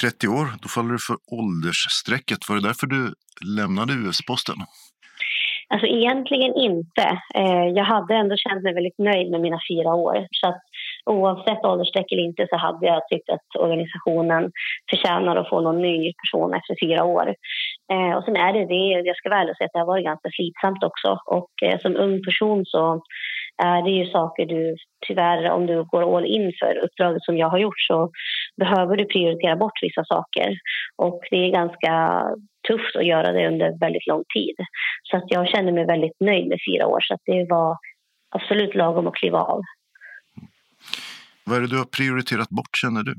[0.00, 2.48] 30 år, då faller du för åldersstrecket.
[2.48, 3.14] Var det därför du
[3.56, 4.56] lämnade US-posten?
[5.70, 7.06] Alltså egentligen inte.
[7.34, 10.26] Eh, jag hade ändå känt mig väldigt nöjd med mina fyra år.
[10.30, 10.62] Så att
[11.06, 14.52] oavsett åldersstreck eller inte så hade jag tyckt att organisationen
[14.90, 17.34] förtjänar att få någon ny person efter fyra år.
[17.92, 20.30] Eh, och sen är det det, jag ska väl säga att det har varit ganska
[20.30, 21.18] slitsamt också.
[21.26, 23.02] Och eh, som ung person så
[23.62, 24.76] är det ju saker du
[25.06, 28.10] tyvärr, om du går all in för uppdraget som jag har gjort så
[28.58, 30.48] behöver du prioritera bort vissa saker.
[30.96, 32.24] Och det är ganska
[32.68, 34.56] tufft att göra det under väldigt lång tid.
[35.02, 37.76] Så att jag känner mig väldigt nöjd med fyra år så att det var
[38.30, 39.60] absolut lagom att kliva av.
[41.44, 43.14] Vad är det du har prioriterat bort känner du?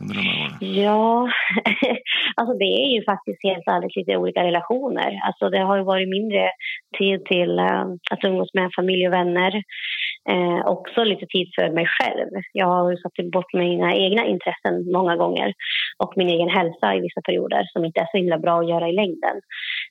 [0.00, 0.74] Under de här åren?
[0.84, 1.30] Ja,
[2.36, 5.20] alltså det är ju faktiskt helt ärligt lite olika relationer.
[5.26, 6.50] Alltså det har ju varit mindre
[6.98, 9.62] tid till uh, att umgås med familj och vänner.
[10.28, 12.28] Eh, också lite tid för mig själv.
[12.52, 15.54] Jag har satt bort mina egna intressen många gånger
[16.04, 18.88] och min egen hälsa i vissa perioder som inte är så himla bra att göra
[18.88, 19.36] i längden.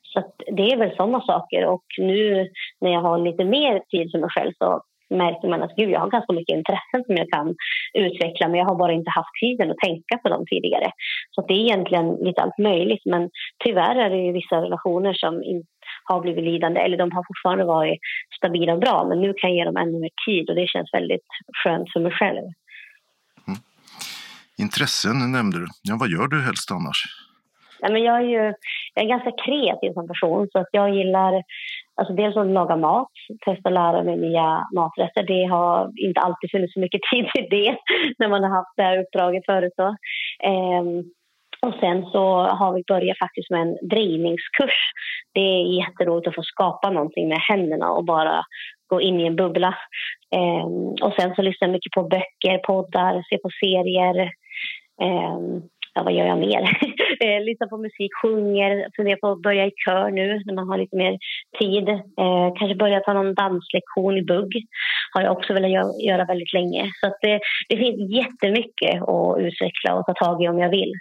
[0.01, 0.23] Så
[0.55, 1.65] det är väl sådana saker.
[1.65, 2.49] Och nu
[2.81, 5.99] när jag har lite mer tid för mig själv så märker man att gud, jag
[5.99, 7.55] har ganska mycket intressen som jag kan
[7.93, 10.91] utveckla men jag har bara inte haft tiden att tänka på dem tidigare.
[11.31, 13.29] Så det är egentligen lite allt möjligt men
[13.65, 15.74] tyvärr är det ju vissa relationer som inte
[16.05, 17.99] har blivit lidande eller de har fortfarande varit
[18.37, 20.93] stabila och bra men nu kan jag ge dem ännu mer tid och det känns
[20.93, 21.27] väldigt
[21.63, 22.45] skönt för mig själv.
[23.47, 23.59] Mm.
[24.57, 25.67] Intressen nämnde du.
[25.83, 26.99] Ja, vad gör du helst annars?
[27.79, 28.53] Ja, men jag, är ju,
[28.93, 31.43] jag är ganska kreativ som person så att jag gillar
[31.97, 33.11] Alltså dels att laga mat,
[33.45, 35.23] testa att lära mig nya maträtter.
[35.23, 37.77] Det har inte alltid funnits så mycket tid till det
[38.19, 39.73] när man har haft det här uppdraget förut.
[39.77, 39.95] Då.
[41.65, 42.23] Och sen så
[42.59, 44.79] har vi börjat faktiskt med en drejningskurs.
[45.33, 48.43] Det är jätteroligt att få skapa någonting med händerna och bara
[48.87, 49.75] gå in i en bubbla.
[50.35, 54.31] Um, och sen så lyssnar jag mycket på böcker, poddar, ser på serier.
[55.01, 55.61] Um,
[55.93, 56.77] ja, vad gör jag mer?
[57.19, 60.77] Eh, lyssnar på musik, sjunger, funderar på att börja i kör nu när man har
[60.77, 61.17] lite mer
[61.59, 61.89] tid.
[61.89, 64.53] Eh, kanske börja ta någon danslektion i bugg.
[65.13, 66.91] har jag också velat göra, göra väldigt länge.
[66.99, 70.93] Så att det, det finns jättemycket att utveckla och ta tag i om jag vill.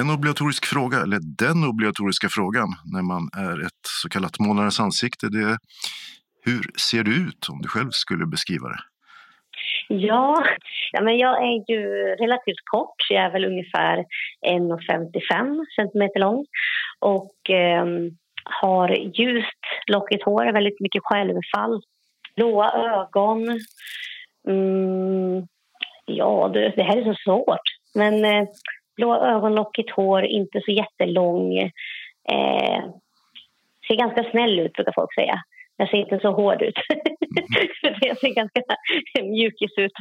[0.00, 5.26] En obligatorisk fråga, eller den obligatoriska frågan när man är ett så kallat månadens ansikte,
[5.28, 5.56] det är
[6.46, 8.82] hur ser du ut om du själv skulle beskriva det?
[9.88, 10.44] Ja,
[10.92, 11.82] ja men jag är ju
[12.24, 13.00] relativt kort.
[13.10, 13.96] Jag är väl ungefär
[14.46, 16.44] 1,55 centimeter lång
[17.00, 17.84] och eh,
[18.44, 21.82] har ljust lockigt hår, väldigt mycket självfall,
[22.36, 23.60] blåa ögon.
[24.48, 25.46] Mm,
[26.04, 27.66] ja, det, det, här är så svårt.
[27.94, 28.48] Men eh,
[28.96, 31.58] blåa ögon, lockigt hår, inte så jättelång.
[31.58, 32.84] Eh,
[33.88, 35.42] ser ganska snäll ut, brukar folk säga.
[35.76, 36.74] Jag ser inte så hård ut.
[38.00, 38.60] jag ser ganska
[39.22, 39.92] mjukis ut,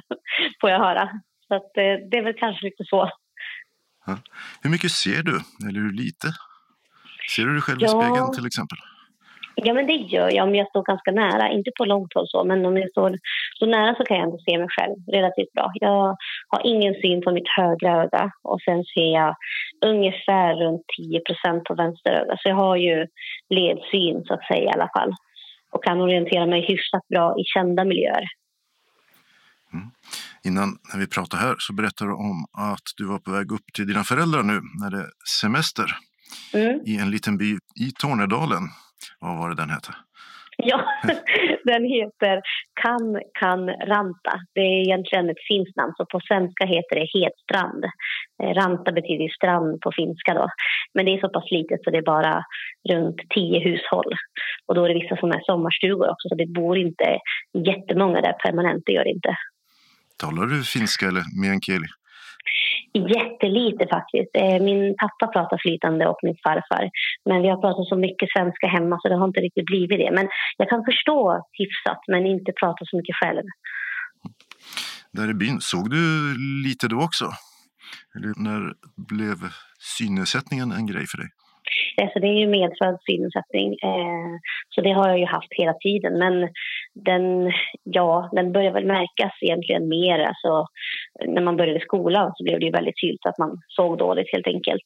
[0.61, 1.09] får jag höra.
[1.47, 3.09] Så att, eh, det är väl kanske lite så.
[4.61, 6.27] Hur mycket ser du, eller hur lite?
[7.35, 7.87] Ser du dig själv ja.
[7.87, 8.77] i spegeln till exempel?
[9.55, 11.51] Ja, men det gör jag om jag står ganska nära.
[11.51, 13.17] Inte på långt håll så, men om jag står
[13.59, 15.71] så nära så kan jag ändå se mig själv relativt bra.
[15.73, 19.35] Jag har ingen syn på mitt högra öga och sen ser jag
[19.85, 21.21] ungefär runt 10
[21.67, 22.37] på vänster öga.
[22.37, 23.07] Så jag har ju
[23.49, 25.13] ledsyn så att säga i alla fall
[25.71, 28.25] och kan orientera mig hyfsat bra i kända miljöer.
[29.73, 29.87] Mm.
[30.43, 33.65] Innan när vi pratade här så berättade du om att du var på väg upp
[33.73, 35.09] till dina föräldrar nu när det är
[35.41, 35.85] semester
[36.53, 36.79] mm.
[36.85, 37.51] i en liten by
[37.85, 38.63] i Tornedalen.
[39.19, 39.93] Vad var det den hette?
[40.57, 40.85] Ja,
[41.63, 42.41] den heter
[42.81, 44.33] Kan Kan Ranta.
[44.53, 47.83] Det är egentligen ett finskt namn, så på svenska heter det Hedstrand.
[48.43, 50.49] Eh, Ranta betyder strand på finska då.
[50.93, 52.43] Men det är så pass litet så det är bara
[52.89, 54.11] runt tio hushåll.
[54.65, 57.19] Och då är det vissa som är sommarstugor också, så det bor inte
[57.53, 59.35] jättemånga där permanent, det gör det inte.
[60.17, 61.87] Talar du finska eller meänkieli?
[62.95, 64.31] Jättelite faktiskt.
[64.33, 66.89] Eh, min pappa pratar flytande och min farfar.
[67.25, 70.11] Men vi har pratat så mycket svenska hemma så det har inte riktigt blivit det.
[70.11, 70.27] Men
[70.57, 73.43] jag kan förstå hyfsat men inte prata så mycket själv.
[75.11, 76.03] Där i byn, såg du
[76.63, 77.25] lite då också?
[78.15, 78.61] Eller när
[79.13, 79.37] blev
[79.97, 81.29] synnedsättningen en grej för dig?
[82.01, 84.33] Alltså det är ju medfödd synnedsättning, eh,
[84.69, 86.13] så det har jag ju haft hela tiden.
[86.19, 86.49] Men
[86.93, 87.51] den,
[87.83, 90.19] ja, den börjar väl märkas egentligen mer.
[90.19, 90.67] Alltså,
[91.25, 94.47] när man började skolan så blev det ju väldigt tydligt att man såg dåligt helt
[94.47, 94.83] enkelt.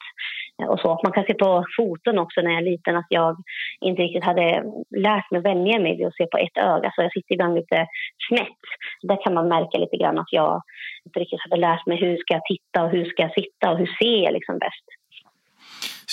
[0.61, 0.99] Eh, och så.
[1.03, 3.37] Man kan se på foton också när jag är liten att jag
[3.81, 4.63] inte riktigt hade
[4.97, 6.91] lärt mig vänja mig vid att se på ett öga.
[6.95, 7.87] Så jag sitter ibland lite
[8.27, 8.63] snett.
[9.01, 10.61] Där kan man märka lite grann att jag
[11.05, 13.77] inte riktigt hade lärt mig hur ska jag titta och hur ska jag sitta och
[13.77, 14.98] hur ser jag liksom bäst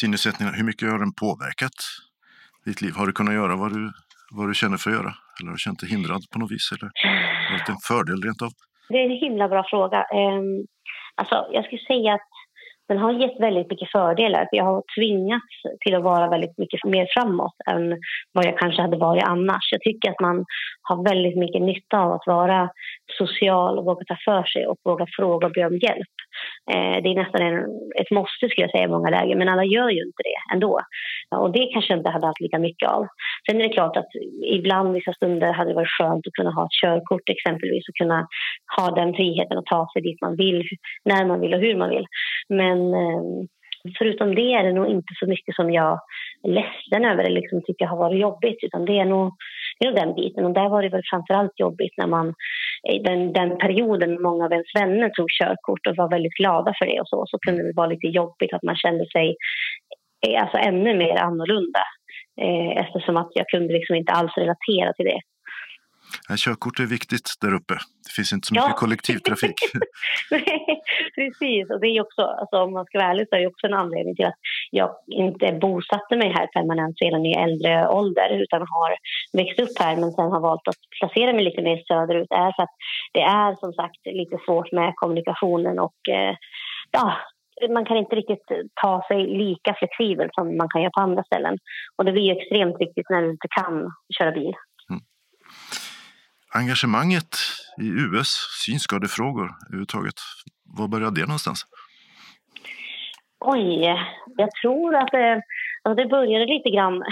[0.00, 1.76] sinnessättningar, hur mycket har den påverkat
[2.66, 2.92] ditt liv?
[2.98, 3.92] Har du kunnat göra vad du,
[4.36, 5.12] vad du känner för att göra?
[5.36, 6.66] Eller har du känt dig hindrad på något vis?
[6.72, 6.88] Eller
[7.48, 8.52] har det en fördel rent av?
[8.88, 9.98] Det är en himla bra fråga.
[9.98, 10.66] Um,
[11.20, 12.30] alltså, jag skulle säga att
[12.88, 14.48] den har gett väldigt mycket fördelar.
[14.50, 17.82] Jag har tvingats till att vara väldigt mycket mer framåt än
[18.32, 19.64] vad jag kanske hade varit annars.
[19.72, 20.44] Jag tycker att man
[20.82, 22.70] har väldigt mycket nytta av att vara
[23.18, 26.14] social och våga ta för sig och våga fråga och be om hjälp.
[26.72, 27.58] Eh, det är nästan en,
[28.00, 30.80] ett måste skulle jag säga i många lägen, men alla gör ju inte det ändå.
[31.36, 33.06] Och det kanske jag inte hade haft lika mycket av.
[33.46, 34.10] Sen är det klart att
[34.52, 38.26] ibland, vissa stunder, hade det varit skönt att kunna ha ett körkort exempelvis och kunna
[38.76, 40.62] ha den friheten att ta sig dit man vill,
[41.04, 42.06] när man vill och hur man vill.
[42.48, 43.22] Men eh,
[43.98, 45.98] förutom det är det nog inte så mycket som jag
[46.42, 48.58] är ledsen över eller liksom tycker har varit jobbigt.
[48.62, 49.32] Utan det är nog,
[49.80, 50.44] det den biten.
[50.44, 52.34] Och där var det väl framförallt jobbigt när man
[52.94, 56.86] i den, den perioden många av ens vänner tog körkort och var väldigt glada för
[56.86, 59.36] det och så, så kunde det vara lite jobbigt att man kände sig
[60.26, 61.84] eh, alltså ännu mer annorlunda.
[62.40, 65.20] Eh, eftersom att jag kunde liksom inte alls relatera till det
[66.36, 67.74] körkort är viktigt där uppe.
[68.06, 68.82] Det finns inte så mycket ja.
[68.82, 69.58] kollektivtrafik.
[71.16, 73.66] precis, och det är också, alltså, om man ska vara ärlig så är det också
[73.66, 74.40] en anledning till att
[74.70, 78.96] jag inte bosatte mig här permanent redan i äldre ålder utan har
[79.32, 82.62] växt upp här men sen har valt att placera mig lite mer söderut är för
[82.62, 82.76] att
[83.12, 86.34] det är som sagt lite svårt med kommunikationen och eh,
[86.90, 87.16] ja,
[87.70, 88.46] man kan inte riktigt
[88.82, 91.58] ta sig lika flexibelt som man kan göra på andra ställen.
[91.96, 94.54] Och det blir extremt viktigt när du inte kan köra bil.
[96.58, 97.32] Engagemanget
[97.80, 98.30] i US,
[98.64, 100.14] synskadefrågor överhuvudtaget,
[100.78, 101.66] var började det någonstans?
[103.40, 103.84] Oj,
[104.36, 105.42] jag tror att det,
[105.82, 106.94] alltså det började lite grann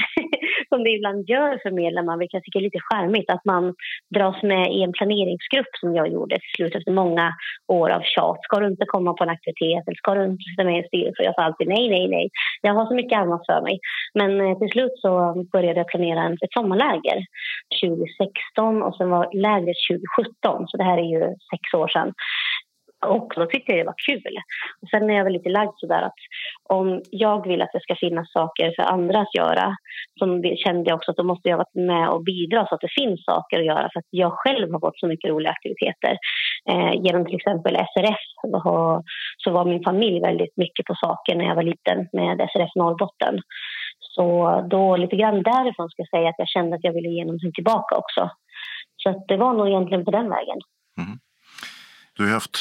[0.68, 3.74] som det ibland gör för medlemmar, vilket jag tycker är lite charmigt, att man
[4.14, 7.26] dras med i en planeringsgrupp som jag gjorde till slut efter många
[7.68, 8.38] år av tjat.
[8.42, 10.90] Ska du inte komma på en aktivitet eller ska du inte sitta med i en
[10.90, 11.22] styrelse?
[11.22, 12.26] Jag sa alltid nej, nej, nej.
[12.62, 13.78] Jag har så mycket annat för mig.
[14.14, 15.10] Men eh, till slut så
[15.52, 17.18] började jag planera ett sommarläger
[17.82, 22.12] 2016 och sen var lägret 2017, så det här är ju sex år sedan.
[23.06, 24.36] Och då tyckte jag det var kul.
[24.82, 26.20] Och sen är jag väl lite lagd sådär att
[26.68, 29.76] om jag vill att det ska finnas saker för andra att göra
[30.18, 33.00] så kände jag också att då måste jag vara med och bidra så att det
[33.00, 36.18] finns saker att göra för att jag själv har fått så mycket roliga aktiviteter.
[36.70, 38.24] Eh, genom till exempel SRF
[39.36, 43.40] så var min familj väldigt mycket på saker när jag var liten med SRF Norrbotten.
[43.98, 47.24] Så då lite grann därifrån ska jag säga att jag kände att jag ville ge
[47.24, 48.30] någonting tillbaka också.
[48.96, 50.58] Så det var nog egentligen på den vägen.
[50.98, 51.18] Mm.
[52.16, 52.60] Du har haft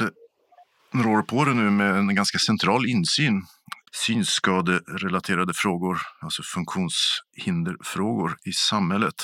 [0.94, 3.46] några år på det nu med en ganska central insyn.
[3.92, 9.16] Synskaderelaterade frågor, alltså funktionshinderfrågor i samhället.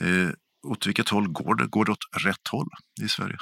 [0.00, 0.30] Eh,
[0.70, 1.66] åt vilket håll går det?
[1.66, 2.68] Går det åt rätt håll
[3.02, 3.36] i Sverige?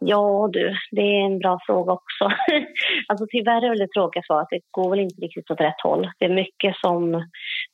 [0.00, 2.24] Ja du, det är en bra fråga också.
[3.08, 6.10] alltså tyvärr är det tråkiga svaret att det går väl inte riktigt åt rätt håll.
[6.18, 7.24] Det är mycket som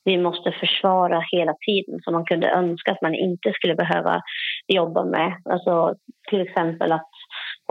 [0.03, 4.21] vi måste försvara hela tiden som man kunde önska att man inte skulle behöva
[4.67, 5.33] jobba med.
[5.49, 5.95] Alltså
[6.29, 7.09] till exempel att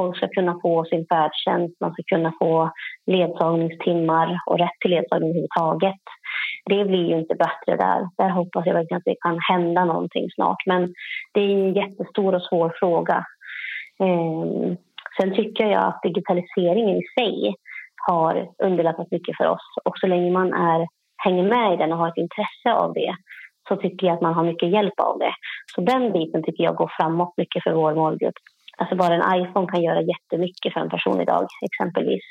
[0.00, 2.70] folk ska kunna få sin färdtjänst, man ska kunna få
[3.06, 6.02] ledsagningstimmar och rätt till ledsagning överhuvudtaget.
[6.70, 8.08] Det blir ju inte bättre där.
[8.16, 10.66] Där hoppas jag verkligen att det kan hända någonting snart.
[10.66, 10.94] Men
[11.34, 13.24] det är en jättestor och svår fråga.
[14.02, 14.76] Eh,
[15.20, 17.54] sen tycker jag att digitaliseringen i sig
[18.06, 19.66] har underlättat mycket för oss.
[19.84, 20.86] Och så länge man är,
[21.16, 23.14] hänger med i den och har ett intresse av det
[23.68, 25.34] så tycker jag att man har mycket hjälp av det.
[25.74, 28.34] Så den biten tycker jag går framåt mycket för vår målgrupp.
[28.78, 32.24] Alltså bara en iPhone kan göra jättemycket för en person idag exempelvis.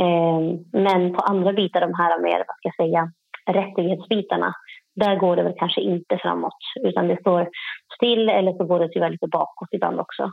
[0.00, 0.40] Eh,
[0.72, 3.12] men på andra bitar, de här mer, vad ska jag säga,
[3.46, 4.54] rättighetsbitarna,
[4.94, 7.48] där går det väl kanske inte framåt utan det står
[7.96, 10.30] still eller så går det tyvärr lite bakåt ibland också.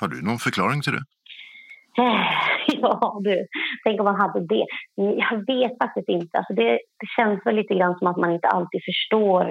[0.00, 1.04] Har du någon förklaring till det?
[2.66, 3.46] Ja, du.
[3.84, 4.66] Tänk om man hade det.
[4.94, 6.38] Jag vet faktiskt inte.
[6.38, 9.50] Alltså det, det känns väl lite grann som att man inte alltid förstår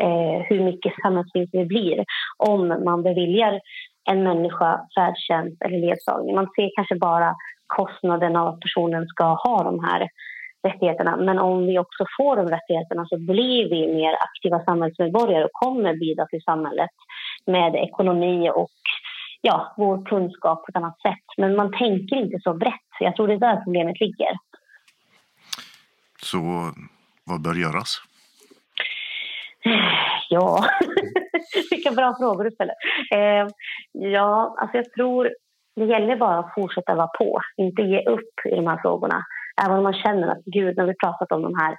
[0.00, 2.04] eh, hur mycket samhällsvinst det blir
[2.38, 3.60] om man beviljar
[4.10, 6.34] en människa färdtjänst eller ledsagning.
[6.34, 7.34] Man ser kanske bara
[7.66, 10.08] kostnaden av att personen ska ha de här
[10.68, 11.16] rättigheterna.
[11.16, 15.96] Men om vi också får de rättigheterna så blir vi mer aktiva samhällsmedborgare och kommer
[15.96, 16.90] bidra till samhället
[17.46, 18.79] med ekonomi och
[19.40, 21.24] ja, vår kunskap på ett annat sätt.
[21.36, 22.90] Men man tänker inte så brett.
[23.00, 24.38] Jag tror det är där problemet ligger.
[26.22, 26.38] Så
[27.24, 27.96] vad bör göras?
[30.32, 30.64] Ja,
[31.70, 32.74] vilka bra frågor du ställer.
[33.12, 33.48] Eh,
[33.92, 35.30] ja, alltså jag tror
[35.76, 39.24] det gäller bara att fortsätta vara på, inte ge upp i de här frågorna.
[39.64, 41.76] Även om man känner att gud, när vi pratat om de här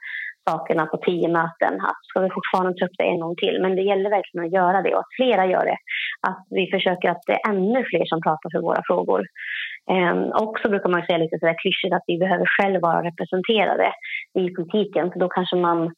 [0.49, 3.57] sakerna på tio möten, att ska vi fortfarande ta upp det en gång till?
[3.61, 5.77] Men det gäller verkligen att göra det och att flera gör det.
[6.27, 9.21] Att vi försöker att det är ännu fler som pratar för våra frågor.
[9.91, 13.93] Ehm, och så brukar man säga lite sådär klyschigt att vi behöver själva vara representerade
[14.39, 15.93] i politiken för då kanske man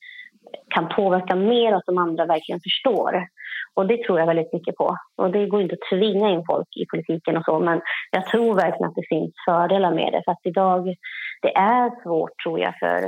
[0.69, 3.27] kan påverka mer och att de andra verkligen förstår.
[3.75, 4.97] Och det tror jag väldigt mycket på.
[5.17, 7.81] Och det går inte att tvinga in folk i politiken och så, men
[8.11, 10.21] jag tror verkligen att det finns fördelar med det.
[10.25, 10.95] För att idag,
[11.41, 12.99] det är svårt tror jag för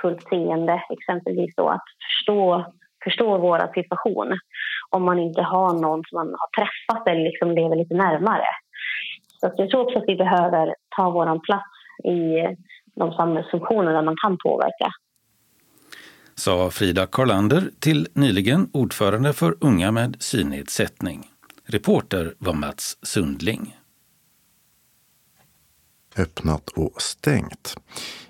[0.00, 2.72] fullt seende exempelvis då att förstå,
[3.04, 4.38] förstå vår situation
[4.90, 8.46] om man inte har någon som man har träffat eller liksom lever lite närmare.
[9.40, 11.70] Så jag tror också att vi behöver ta vår plats
[12.04, 12.20] i
[12.94, 14.92] de samhällsfunktioner där man kan påverka
[16.40, 21.26] sa Frida Karlander till nyligen ordförande för Unga med synnedsättning.
[21.66, 23.76] Reporter var Mats Sundling.
[26.16, 27.76] Öppnat och stängt.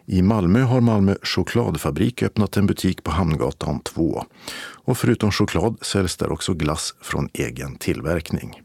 [0.06, 4.24] I Malmö har Malmö chokladfabrik öppnat en butik på Hamngatan 2.
[4.84, 8.62] Och förutom choklad säljs där också glass från egen tillverkning.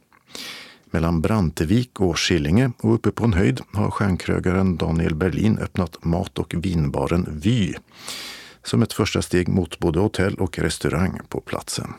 [0.92, 6.40] Mellan Brantevik och Skillinge och uppe på en höjd har stjärnkrögaren Daniel Berlin öppnat mat
[6.40, 7.74] och vinbaren Vy
[8.64, 11.94] som ett första steg mot både hotell och restaurang på platsen.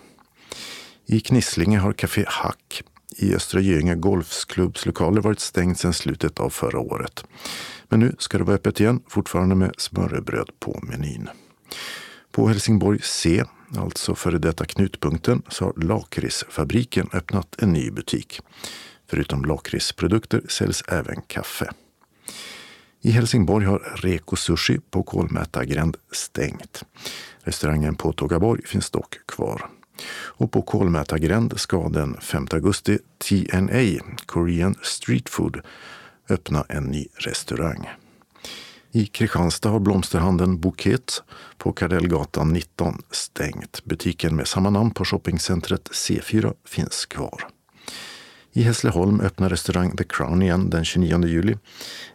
[1.07, 2.83] I Knislinge har Café Hack
[3.17, 7.25] i Östra Göinge Golfklubbs lokaler varit stängt sedan slutet av förra året.
[7.89, 11.29] Men nu ska det vara öppet igen, fortfarande med smörrebröd på menyn.
[12.33, 13.45] På Helsingborg C,
[13.77, 18.41] alltså före detta Knutpunkten, så har Lakritsfabriken öppnat en ny butik.
[19.11, 21.71] Förutom lakritsprodukter säljs även kaffe.
[23.01, 26.83] I Helsingborg har Reko Sushi på Kolmätargränd stängt.
[27.41, 29.71] Restaurangen på Tågaborg finns dock kvar.
[30.09, 35.61] Och på Kolmätargränd ska den 5 augusti TNA, Korean Street Food,
[36.28, 37.88] öppna en ny restaurang.
[38.92, 41.22] I Kristianstad har blomsterhandeln Bouquet
[41.59, 43.84] på Kardellgatan 19 stängt.
[43.84, 47.49] Butiken med samma namn på shoppingcentret C4 finns kvar.
[48.53, 51.57] I Hässleholm öppnar restaurang The Crown igen den 29 juli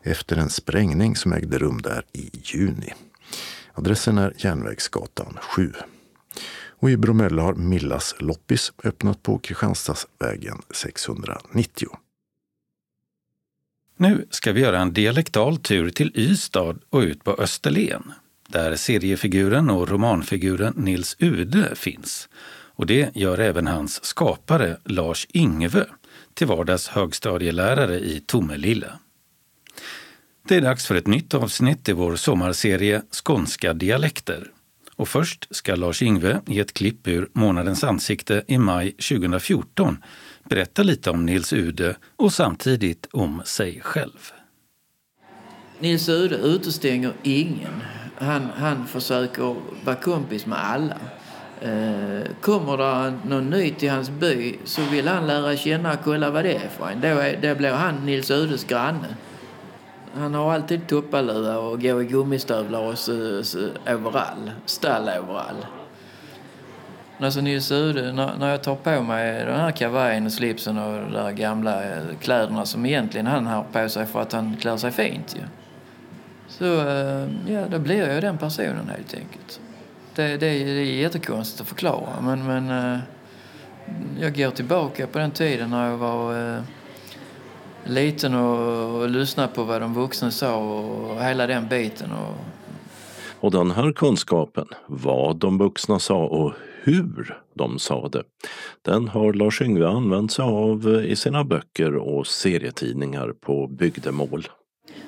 [0.03, 2.93] efter en sprängning som ägde rum där i juni.
[3.73, 5.73] Adressen är Järnvägsgatan 7.
[6.81, 11.87] Och i Bromölla har Millas loppis öppnat på Kristianstadsvägen 690.
[13.97, 18.11] Nu ska vi göra en dialektal tur till Ystad och ut på Österlen,
[18.49, 22.29] där seriefiguren och romanfiguren Nils Ude finns.
[22.75, 25.85] Och det gör även hans skapare Lars Ingve,
[26.33, 28.99] till vardags högstadielärare i Tomelilla.
[30.47, 34.51] Det är dags för ett nytt avsnitt i vår sommarserie Skånska dialekter.
[35.01, 39.97] Och först ska Lars Ingve i ett klipp ur Månadens ansikte i maj 2014
[40.49, 44.31] berätta lite om Nils Ude och samtidigt om sig själv.
[45.79, 47.81] Nils Ude utestänger ingen.
[48.17, 50.97] Han, han försöker vara kompis med alla.
[51.61, 56.29] Eh, kommer det någon ny till hans by så vill han lära känna och kolla
[56.29, 57.01] vad det är för en.
[57.01, 59.15] Då, är, då blir han Nils Udes granne.
[60.13, 65.65] Han har alltid tuppalua och går i gummistövlar och så, så, overall, stalloverall.
[67.19, 71.01] Alltså Nils Ude, när, när jag tar på mig den här kavajen och slipsen och
[71.01, 74.77] de där gamla eh, kläderna som egentligen han har på sig för att han klär
[74.77, 75.41] sig fint ju.
[76.47, 79.59] Så, eh, ja, då blir jag den personen helt enkelt.
[80.15, 82.99] Det, det, det är jättekonstigt att förklara men, men eh,
[84.19, 86.61] jag går tillbaka på den tiden när jag var
[87.85, 92.09] liten och, och lyssnade på vad de vuxna sa och hela den biten.
[92.11, 92.35] Och...
[93.39, 96.53] och den här kunskapen, vad de vuxna sa och
[96.83, 98.23] hur de sa det,
[98.81, 104.47] den har Lars Yngve använt sig av i sina böcker och serietidningar på bygdemål.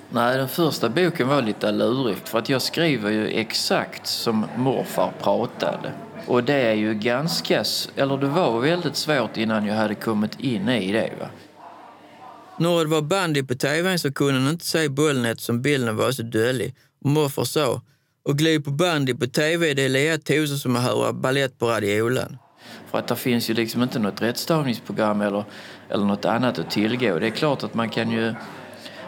[0.10, 5.12] Nej, den första boken var lite lurigt för att jag skriver ju exakt som morfar
[5.22, 5.92] pratade.
[6.28, 7.64] Och det är ju ganska,
[7.96, 11.10] eller det var väldigt svårt innan jag hade kommit in i det.
[11.20, 11.28] Va?
[12.58, 16.12] När det var bandy på tvn så kunde han inte se bollen eftersom bilden var
[16.12, 16.76] så dölig.
[17.04, 17.82] Och morfar sa,
[18.24, 21.68] och glid på bandy på tv det är lika tusen som att höra ballett på
[21.68, 22.38] radiolen.
[22.92, 25.44] För att det finns ju liksom inte något rättstavningsprogram eller,
[25.90, 27.20] eller något annat att tillgå.
[27.20, 28.34] Det är klart att man kan ju...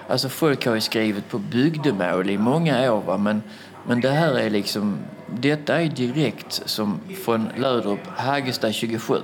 [0.09, 3.17] Alltså folk har ju skrivit på bygdemål i många år va?
[3.17, 3.43] Men,
[3.87, 4.97] men det här är liksom...
[5.39, 9.15] Detta är direkt som från Löderup, Haggesta 27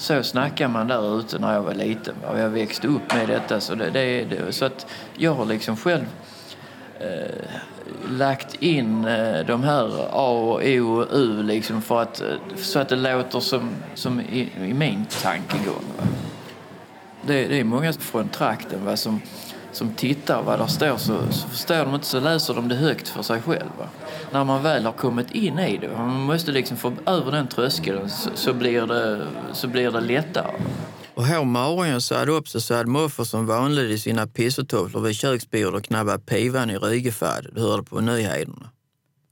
[0.00, 2.14] så snackar man där ute när jag var liten.
[2.30, 3.60] Och jag växte upp med detta.
[3.60, 4.86] Så, det, det, det, så att
[5.16, 6.04] jag har liksom själv
[7.00, 7.58] eh,
[8.10, 12.26] lagt in eh, de här A och O och U liksom för att, eh,
[12.56, 15.84] så att det låter som, som i, i min tankegång.
[17.22, 19.20] Det, det, är många från trakten va, som
[19.72, 23.08] som tittar vad där står så, så förstår de inte så läser de det högt
[23.08, 23.88] för sig själva.
[24.32, 28.10] När man väl har kommit in i det, man måste liksom få över den tröskeln
[28.10, 30.52] så, så, blir, det, så blir det lättare.
[31.14, 35.74] Och morgonen så hade också så hade morfar som vanligt i sina pissetofflor vid köksbordet
[35.74, 37.46] och knabbat pivan i rygefad.
[37.52, 38.70] Du hörde på nyheterna.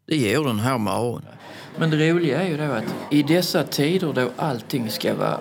[0.06, 1.32] Det gjorde den här morgonen.
[1.78, 5.40] Men det roliga är ju då att i dessa tider då allting ska vara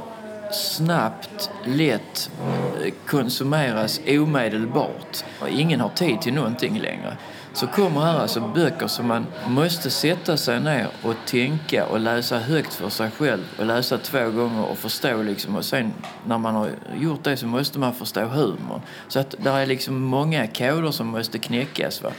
[0.52, 5.24] snabbt, lätt eh, konsumeras omedelbart.
[5.42, 7.18] Och ingen har tid till någonting längre.
[7.54, 12.40] Så kommer här alltså böcker som man måste sätta sig ner och tänka och läsa
[12.40, 15.56] högt för sig själv och läsa två gånger och förstå liksom.
[15.56, 15.94] Och sen
[16.26, 18.82] när man har gjort det så måste man förstå humor.
[19.08, 22.04] Så att det är liksom många koder som måste knäckas.
[22.04, 22.12] Va?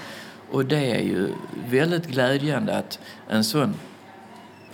[0.51, 1.29] Och det är ju
[1.71, 2.99] väldigt glädjande att
[3.29, 3.75] en sån,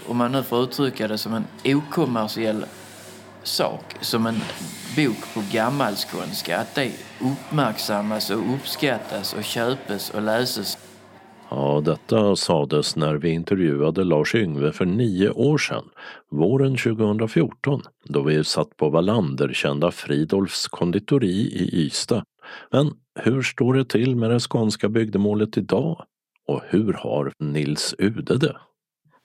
[0.06, 2.64] om man nu får uttrycka det som en okommersiell
[3.44, 4.40] sak som en
[4.96, 10.78] bok på gammalskånska, att det uppmärksammas och uppskattas och köpes och läses.
[11.50, 15.84] Ja, detta sades när vi intervjuade Lars Yngve för nio år sedan,
[16.30, 22.24] våren 2014, då vi satt på Wallander kända Fridolfs konditori i Ystad.
[22.70, 22.90] Men
[23.20, 26.04] hur står det till med det skånska bygdemålet idag?
[26.48, 28.56] Och hur har Nils Ude det?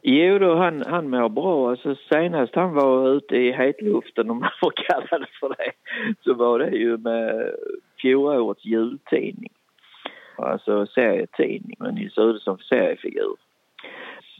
[0.02, 1.70] Jo då, han, han mår bra.
[1.70, 5.72] Alltså, senast han var ute i hetluften, om man får kalla det för det,
[6.24, 7.54] så var det ju med
[8.02, 9.54] fjolårets jultidning.
[10.36, 13.36] Alltså serietidning med Nils Ude som seriefigur.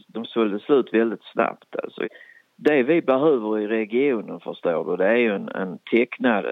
[0.06, 2.02] De sålde slut väldigt snabbt alltså.
[2.56, 6.44] Det vi behöver i regionen förstår du, det är ju en, en tecknad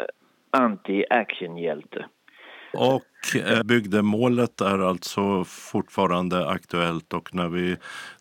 [0.50, 2.04] anti-actionhjälte.
[2.74, 7.76] Och eh, bygdemålet är alltså fortfarande aktuellt och när vi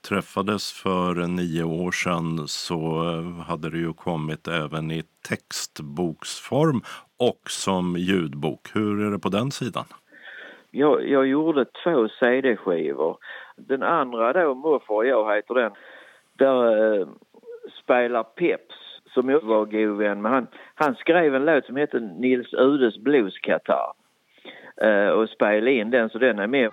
[0.10, 2.80] träffades för nio år sedan så
[3.10, 6.82] eh, hade det ju kommit även i textboksform
[7.20, 8.70] och som ljudbok.
[8.74, 9.86] Hur är det på den sidan?
[10.72, 13.18] Jag, jag gjorde två CD-skivor.
[13.56, 15.72] Den andra då, Morfar jag heter den,
[16.34, 17.08] där eh,
[17.84, 18.76] spelar Peps
[19.14, 20.32] som jag var god vän med.
[20.32, 24.07] Han, han skrev en låt som heter Nils Udes blueskatarr
[24.82, 26.70] Eh, och spela in den så den är med.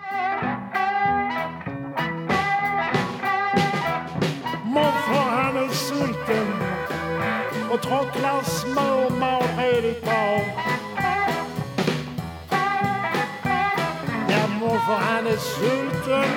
[4.64, 6.46] Morfar han är sulten
[7.72, 10.40] och tråcklar smörmat redigt bra.
[14.30, 16.30] Ja, morfar han är sulten.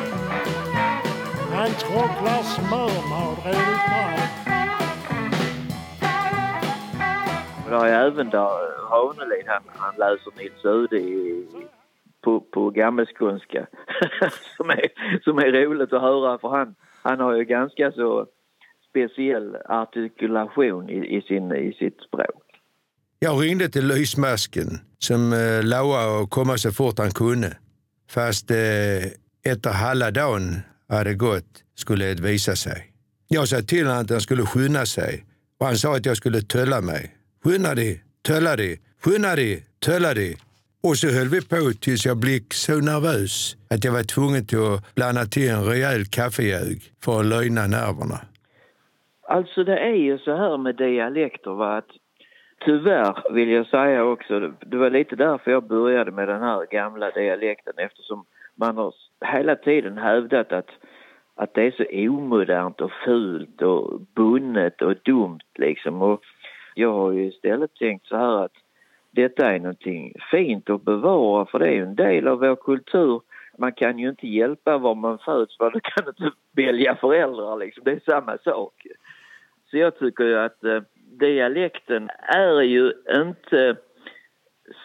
[1.53, 4.16] Han tråcklar smörmat redigt bra.
[7.68, 8.49] Men det har jag även där
[8.91, 11.47] Ranelid, eh, han, han läser Nils Ude i,
[12.24, 13.68] på, på gammelskånska
[14.57, 18.26] som, är, som är roligt att höra för han, han har ju ganska så
[18.89, 22.43] speciell artikulation i, i, sin, i sitt språk.
[23.20, 24.68] Jag ringde till lysmasken
[24.99, 27.57] som eh, lovade att komma så fort han kunde.
[28.11, 28.57] Fast eh,
[29.51, 30.59] efter halva dagen
[30.89, 32.93] hade gått skulle det visa sig.
[33.28, 35.26] Jag sa till honom att han skulle skynda sig
[35.59, 37.16] och han sa att jag skulle tölla mig.
[37.44, 40.38] Skynda dig, tölla dig, skynda dig, tölla dig.
[40.84, 44.64] Och så höll vi på tills jag blev så nervös att jag var tvungen till
[44.72, 48.20] att blanda till en rejäl kaffejög för att löjna nerverna.
[49.36, 51.92] Alltså det är ju så här med dialekter va, att
[52.66, 57.12] tyvärr vill jag säga också, det var lite därför jag började med den här gamla
[57.12, 58.26] dialekten eftersom
[58.56, 58.94] man har
[59.26, 60.70] hela tiden hävdat att,
[61.36, 66.02] att det är så omodernt och fult och bunnet och dumt liksom.
[66.02, 66.22] Och
[66.78, 68.54] jag har ju istället tänkt så här att
[69.12, 73.22] detta är någonting fint att bevara för det är ju en del av vår kultur.
[73.58, 77.84] Man kan ju inte hjälpa var man föds, för du kan inte välja föräldrar liksom.
[77.84, 78.88] Det är samma sak.
[79.70, 83.76] Så jag tycker ju att eh, dialekten är ju inte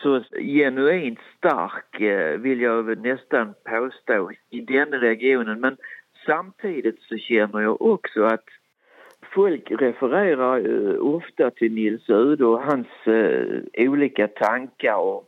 [0.02, 5.60] så genuint stark, eh, vill jag nästan påstå, i den regionen.
[5.60, 5.76] Men
[6.26, 8.44] samtidigt så känner jag också att
[9.34, 14.96] folk refererar uh, ofta till Nils Ude och hans eh, olika tankar.
[14.96, 15.24] Och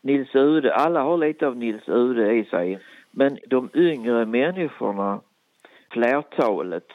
[0.00, 2.78] Nils Ude, alla har lite av Nils Ude i sig.
[3.10, 5.20] Men de yngre människorna,
[5.90, 6.88] flertalet,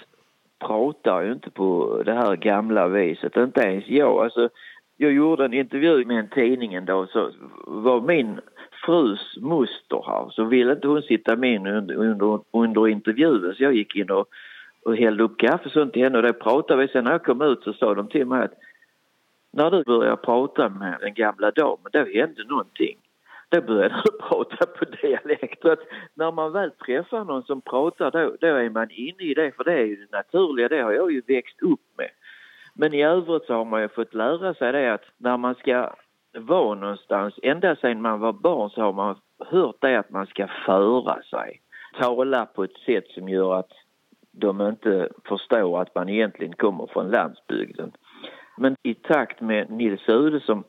[0.59, 3.37] pratar ju inte på det här gamla viset.
[3.37, 4.23] Inte ens jag.
[4.23, 4.49] Alltså,
[4.97, 7.31] jag gjorde en intervju med en tidning en dag så
[7.67, 8.39] var min
[8.85, 13.73] frus moster här så ville inte hon sitta med under, under, under intervjun så jag
[13.73, 14.27] gick in och
[14.86, 16.88] och hällde upp kaffe och sånt till henne och det pratade vi.
[16.88, 18.53] Sen när jag kom ut så sa de till mig att
[19.53, 22.97] när du började prata med den gamla damen, då hände någonting.
[23.49, 25.65] Då började du prata på dialekt.
[25.65, 25.79] Att
[26.13, 29.63] när man väl träffar någon som pratar då, då är man inne i det, för
[29.63, 32.09] det är ju det naturliga, det har jag ju växt upp med.
[32.73, 35.93] Men i övrigt så har man ju fått lära sig det att när man ska
[36.34, 40.47] vara någonstans, ända sedan man var barn så har man hört det att man ska
[40.65, 41.61] föra sig.
[41.99, 43.71] Tala på ett sätt som gör att
[44.32, 47.91] de inte förstår att man egentligen kommer från landsbygden.
[48.57, 50.63] Men i takt med Nils Ude som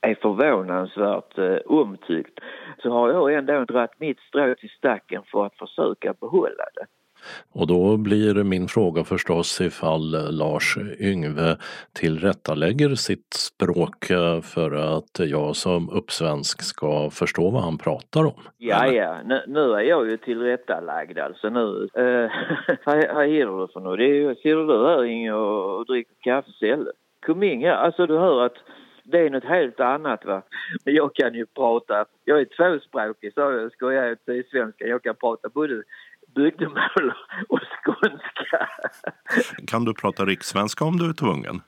[0.00, 2.40] är förvånansvärt eh, omtyckt
[2.82, 6.86] så har jag ändå dragit mitt strå till stacken för att försöka behålla det.
[7.52, 11.56] Och då blir min fråga förstås ifall Lars Yngve
[11.92, 18.40] tillrättalägger sitt språk eh, för att jag som uppsvensk ska förstå vad han pratar om.
[18.58, 21.88] Ja, ja, nu, nu är jag ju tillrättalagd alltså nu.
[21.98, 22.30] Uh,
[23.14, 23.98] vad gillar du för något?
[23.98, 26.94] Det är ju, sitter du här Inge och, och dricker kaffe istället?
[27.26, 28.56] Kom in här, alltså du hör att
[29.04, 30.42] det är något helt annat va.
[30.84, 34.86] Men jag kan ju prata, jag är tvåspråkig så jag skojar till svenska.
[34.86, 35.82] Jag kan prata både
[36.34, 37.12] bygdemål
[37.48, 38.68] och skånska.
[39.66, 41.62] Kan du prata rikssvenska om du är tvungen?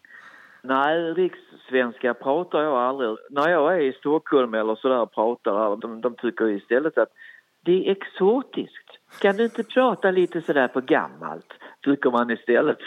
[0.63, 3.17] Nej, rikssvenska pratar jag aldrig.
[3.31, 7.09] När jag är i Stockholm eller sådär pratar, de, de tycker istället att
[7.65, 8.91] det är exotiskt.
[9.21, 11.53] Kan du inte prata lite sådär på gammalt?
[11.83, 12.79] Tycker man istället.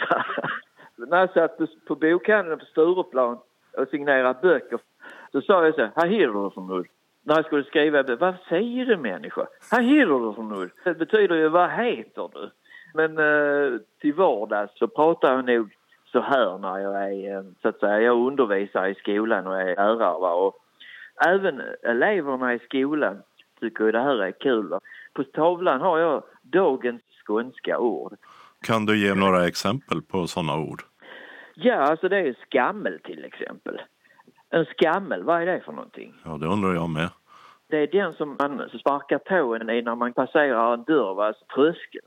[0.96, 1.58] När jag satt
[1.88, 3.38] på bokhandeln på Stureplan
[3.78, 4.78] och signerade böcker
[5.32, 6.86] så sa jag så här, här du för något?
[7.30, 9.46] När jag skulle skriva, vad säger du människa?
[9.70, 10.70] Vad heter du för något?
[10.84, 12.50] Det betyder ju, vad heter du?
[12.94, 15.76] Men eh, till vardags så pratar jag nog
[16.12, 20.20] så här när jag är, så att säga, jag undervisar i skolan och är lärare.
[20.20, 20.32] Va?
[20.34, 20.54] Och
[21.26, 23.22] även eleverna i skolan
[23.60, 24.78] tycker det här är kul.
[25.12, 28.16] På tavlan har jag dagens skånska ord.
[28.62, 30.82] Kan du ge några exempel på sådana ord?
[31.54, 33.80] Ja, alltså det är skammel till exempel.
[34.50, 36.14] En skammel, vad är det för någonting?
[36.24, 37.10] Ja, det undrar jag med.
[37.70, 42.06] Det är den som man sparkar på en när man passerar en dörr, alltså tröskeln.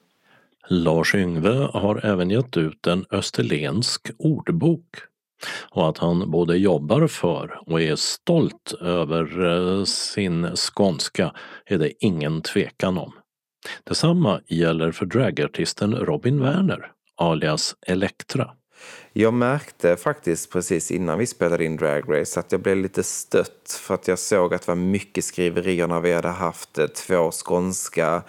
[0.69, 4.85] Lars Yngve har även gett ut en österlensk ordbok
[5.69, 11.33] och att han både jobbar för och är stolt över eh, sin skånska
[11.65, 13.13] är det ingen tvekan om.
[13.83, 18.51] Detsamma gäller för dragartisten Robin Werner, alias Elektra.
[19.15, 23.79] Jag märkte faktiskt precis innan vi spelade in Drag Race att jag blev lite stött
[23.81, 27.31] för att jag såg att det var mycket skriverier när vi hade haft eh, två
[27.31, 28.21] skånska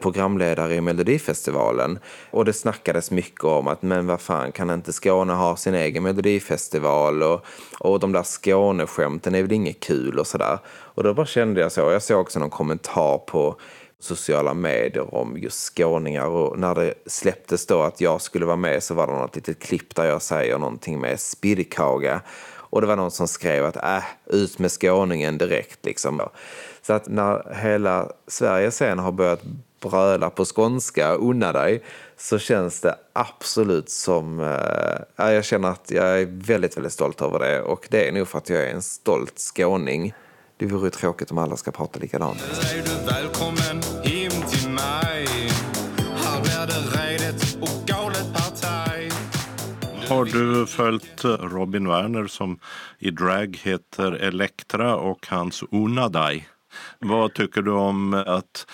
[0.00, 1.98] programledare i Melodifestivalen.
[2.30, 6.02] Och det snackades mycket om att men vad fan kan inte Skåne ha sin egen
[6.02, 7.44] Melodifestival och,
[7.78, 10.58] och de där Skåneskämten är väl inget kul och sådär.
[10.66, 11.80] Och då bara kände jag så.
[11.80, 13.56] Jag såg också någon kommentar på
[14.02, 18.82] sociala medier om just skåningar och när det släpptes då att jag skulle vara med
[18.82, 22.20] så var det något litet klipp där jag säger någonting med spirkhaga
[22.72, 26.22] och det var någon som skrev att äh, ut med skåningen direkt liksom.
[26.82, 29.42] Så att när hela Sverige sen har börjat
[29.80, 31.82] bröla på skånska, unna dig,
[32.16, 34.40] så känns det absolut som...
[35.18, 38.28] Äh, jag känner att jag är väldigt, väldigt stolt över det och det är nog
[38.28, 40.14] för att jag är en stolt skåning.
[40.62, 42.40] Det vore tråkigt om alla ska prata likadant.
[42.40, 45.26] Är du välkommen hem till mig
[45.98, 49.10] Här blir det redigt och galet partaj
[50.08, 52.58] Har du följt Robin Werner som
[52.98, 56.44] i drag heter Elektra och hans Unadai?
[56.98, 58.66] Vad tycker du om att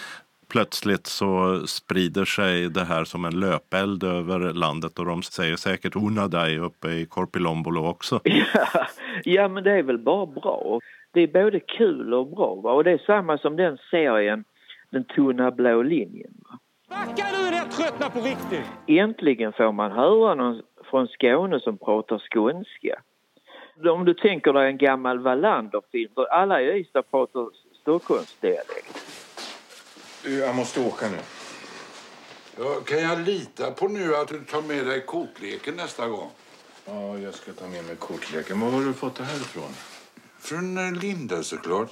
[0.48, 5.96] plötsligt så sprider sig det här som en löpeld över landet och de säger säkert
[5.96, 8.20] Unadai uppe i Korpilombolo också.
[8.24, 8.86] Ja,
[9.24, 10.80] ja, men det är väl bara bra.
[11.12, 12.72] Det är både kul och bra va?
[12.72, 14.44] och det är samma som den serien
[14.90, 16.32] Den tunna blå linjen.
[16.36, 16.58] Va?
[16.88, 18.66] Backa nu när jag tröttnar på riktigt!
[18.86, 23.02] Äntligen får man höra någon från Skåne som pratar skånska.
[23.90, 27.48] Om du tänker dig en gammal Wallander-film, för alla i Ystad pratar
[27.80, 28.98] Stockholmsdialekt.
[30.24, 31.18] Jag måste åka nu.
[32.58, 36.30] Ja, kan jag lita på nu att du tar med dig kortleken nästa gång?
[36.86, 38.60] Ja, jag ska ta med mig kortleken.
[38.60, 39.97] Var har du fått det här ifrån?
[40.38, 41.90] Från eh, Linda såklart.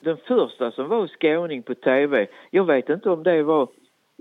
[0.00, 3.68] Den första som var skåning på tv, jag vet inte om det var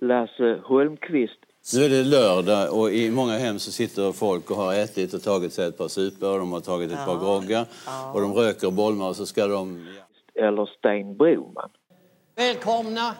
[0.01, 1.39] Lasse Holmqvist.
[1.73, 5.21] Nu är det lördag och i många hem så sitter folk och har ätit och
[5.21, 7.65] tagit sig ett par supor, de har tagit ett par groggar
[8.13, 9.87] och de röker och bolmar och så ska de...
[10.35, 11.69] Eller Sten Broman.
[12.35, 13.15] Välkomna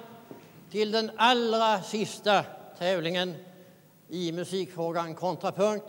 [0.72, 2.44] till den allra sista
[2.80, 3.34] tävlingen
[4.10, 5.86] i musikfrågan Kontrapunkt.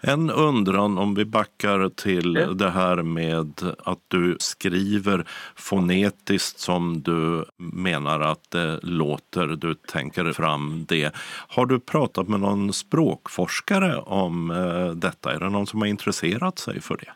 [0.00, 3.52] En undran om vi backar till det här med
[3.84, 5.24] att du skriver
[5.56, 11.14] fonetiskt som du menar att det låter, du tänker fram det.
[11.48, 15.32] Har du pratat med någon språkforskare om eh, detta?
[15.32, 17.12] Är det någon som har intresserat sig för det?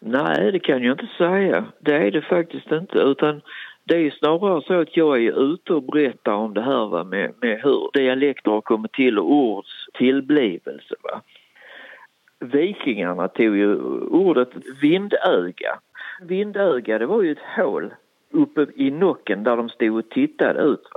[0.00, 1.64] Nej, det kan jag inte säga.
[1.80, 2.98] Det är det faktiskt inte.
[2.98, 3.40] Utan
[3.84, 7.32] det är snarare så att jag är ute och berättar om det här va, med,
[7.40, 10.94] med hur dialekter har kommit till och ords tillblivelse.
[11.02, 11.20] Va.
[12.40, 14.48] Vikingarna tog ju ordet
[14.82, 15.78] vindöga.
[16.22, 17.94] Vindöga det var ju ett hål
[18.30, 20.88] uppe i nocken där de stod och tittade ut.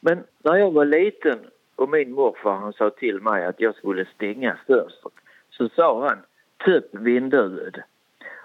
[0.00, 1.38] Men när jag var liten
[1.76, 5.14] och min morfar han sa till mig att jag skulle stänga fönstret
[5.50, 6.18] så sa han
[6.64, 7.82] typ vindöd.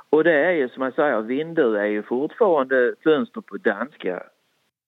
[0.10, 4.24] Och det är ju som jag säger, vindöd är ju fortfarande fönster på danska.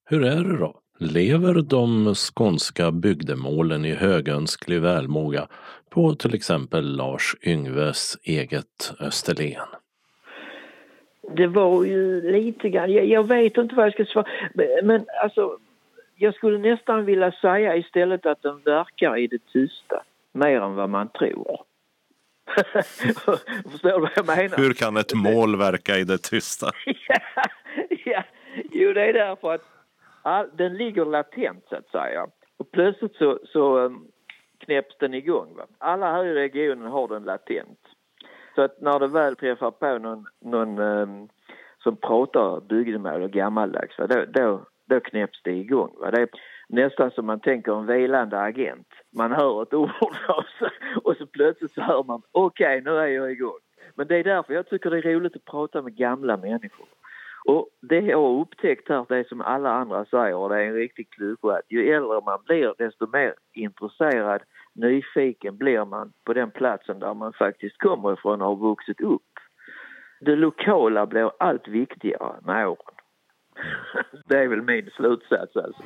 [0.06, 0.81] Hur är det då?
[1.04, 5.48] Lever de skånska bygdemålen i högönsklig välmåga
[5.90, 9.68] på till exempel Lars Yngves eget Österlen?
[11.36, 15.06] Det var ju lite grann, jag, jag vet inte vad jag ska svara, men, men
[15.24, 15.58] alltså
[16.16, 20.90] jag skulle nästan vilja säga istället att den verkar i det tysta mer än vad
[20.90, 21.62] man tror.
[23.72, 24.58] Förstår du vad jag menar?
[24.58, 26.72] Hur kan ett mål verka i det tysta?
[27.08, 27.20] ja,
[28.06, 28.24] ja,
[28.72, 29.81] jo det är därför att
[30.22, 32.28] all, den ligger latent så att säga.
[32.58, 34.08] Och plötsligt så, så um,
[34.58, 35.56] knäpps den igång.
[35.56, 35.64] Va?
[35.78, 37.80] Alla här i regionen har den latent.
[38.56, 41.30] Så att när det väl träffar på någon, någon um,
[41.84, 44.08] som pratar bygdemål och gammaldags, va?
[44.08, 45.96] Då, då, då knäpps det igång.
[46.00, 46.12] Va?
[46.12, 46.30] Det är
[46.68, 48.88] nästan som man tänker en vilande agent.
[49.18, 49.90] Man hör ett ord
[50.28, 50.70] och så,
[51.04, 53.60] och så plötsligt så hör man okej, okay, nu är jag igång.
[53.96, 56.88] Men det är därför jag tycker det är roligt att prata med gamla människor.
[57.46, 60.74] Och det jag har upptäckt här, det som alla andra säger, och det är en
[60.74, 64.42] riktig klyscha, att ju äldre man blir desto mer intresserad,
[64.74, 69.32] nyfiken blir man på den platsen där man faktiskt kommer ifrån och har vuxit upp.
[70.20, 72.96] Det lokala blir allt viktigare med åren.
[74.26, 75.84] Det är väl min slutsats alltså.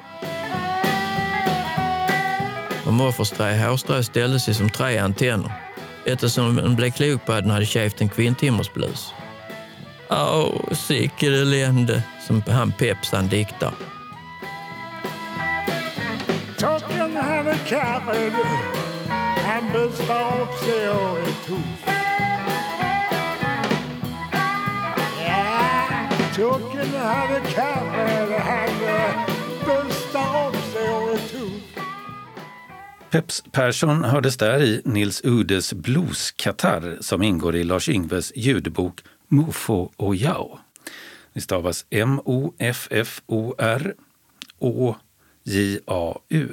[2.88, 5.52] Och morfars tre hårstrå ställde sig som tre antenner
[6.06, 9.14] eftersom hon blev klok på att hon hade köpt en kvinntimmersblus
[10.10, 13.74] Åh, sicket elände, som han Pepsan diktar.
[17.46, 18.32] Är karren,
[19.46, 21.18] han bustar upp sig och.
[25.28, 25.88] Ja,
[26.36, 28.70] Tocken han är karren, han
[29.66, 31.76] bustar upp sig och är tuff.
[33.10, 39.92] Peps Persson hördes där i Nils Udes Blues-Katar som ingår i Lars Yngves ljudbok Mofo
[39.96, 40.60] och Jao.
[41.34, 43.94] Det stavas M-O-F-F-O-R
[44.60, 46.50] Å-J-A-U.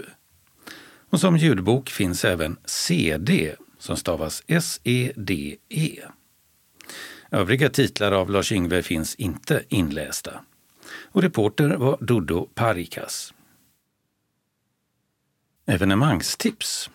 [1.10, 6.02] Och som ljudbok finns även CD som stavas S-E-D-E.
[7.30, 10.44] Övriga titlar av Lars Yngve finns inte inlästa.
[11.02, 13.34] Och reporter var Dodo Parikas.
[15.66, 16.90] Evenemangstips.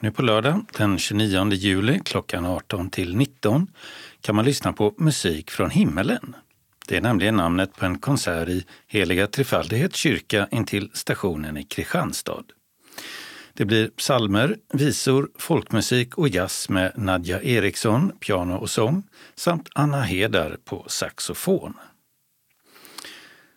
[0.00, 3.66] Nu på lördag den 29 juli klockan 18 till 19
[4.20, 6.36] kan man lyssna på Musik från himmelen.
[6.86, 12.44] Det är nämligen namnet på en konsert i Heliga Trefaldighets kyrka intill stationen i Kristianstad.
[13.54, 19.02] Det blir psalmer, visor, folkmusik och jazz med Nadja Eriksson, piano och sång,
[19.34, 21.74] samt Anna Hedar på saxofon.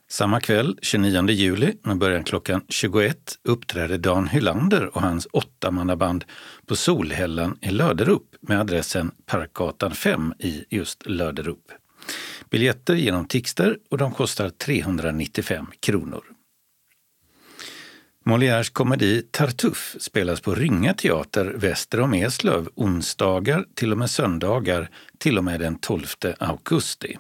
[0.10, 6.26] Samma kväll, 29 juli, med början klockan 21, uppträder Dan Hylander och hans åttamannaband
[6.66, 11.72] på Solhällan i Löderup med adressen Parkgatan 5 i just Löderup.
[12.50, 16.24] Biljetter genom Tixter och de kostar 395 kronor.
[18.26, 24.90] Molières komedi Tartuffe spelas på Rynga teater väster om Eslöv onsdagar till och med söndagar
[25.18, 26.06] till och med den 12
[26.40, 27.18] augusti.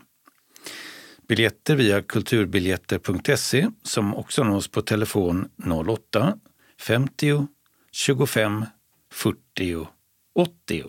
[1.27, 5.49] Biljetter via kulturbiljetter.se som också nås på telefon
[5.87, 6.37] 08
[6.79, 7.47] 50
[7.91, 8.65] 25
[9.11, 9.87] 40
[10.35, 10.83] 80.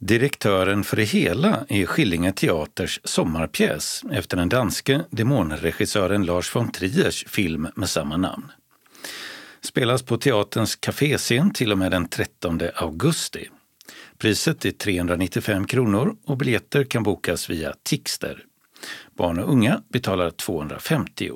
[0.00, 7.24] Direktören för det hela är Skillinge Teaters sommarpjäs efter den danske demonregissören Lars von Triers
[7.28, 8.52] film med samma namn.
[9.60, 13.48] Spelas på teaterns kaféscen till och med den 13 augusti.
[14.18, 18.44] Priset är 395 kronor och biljetter kan bokas via Tixter.
[19.16, 21.30] Barn och unga betalar 250.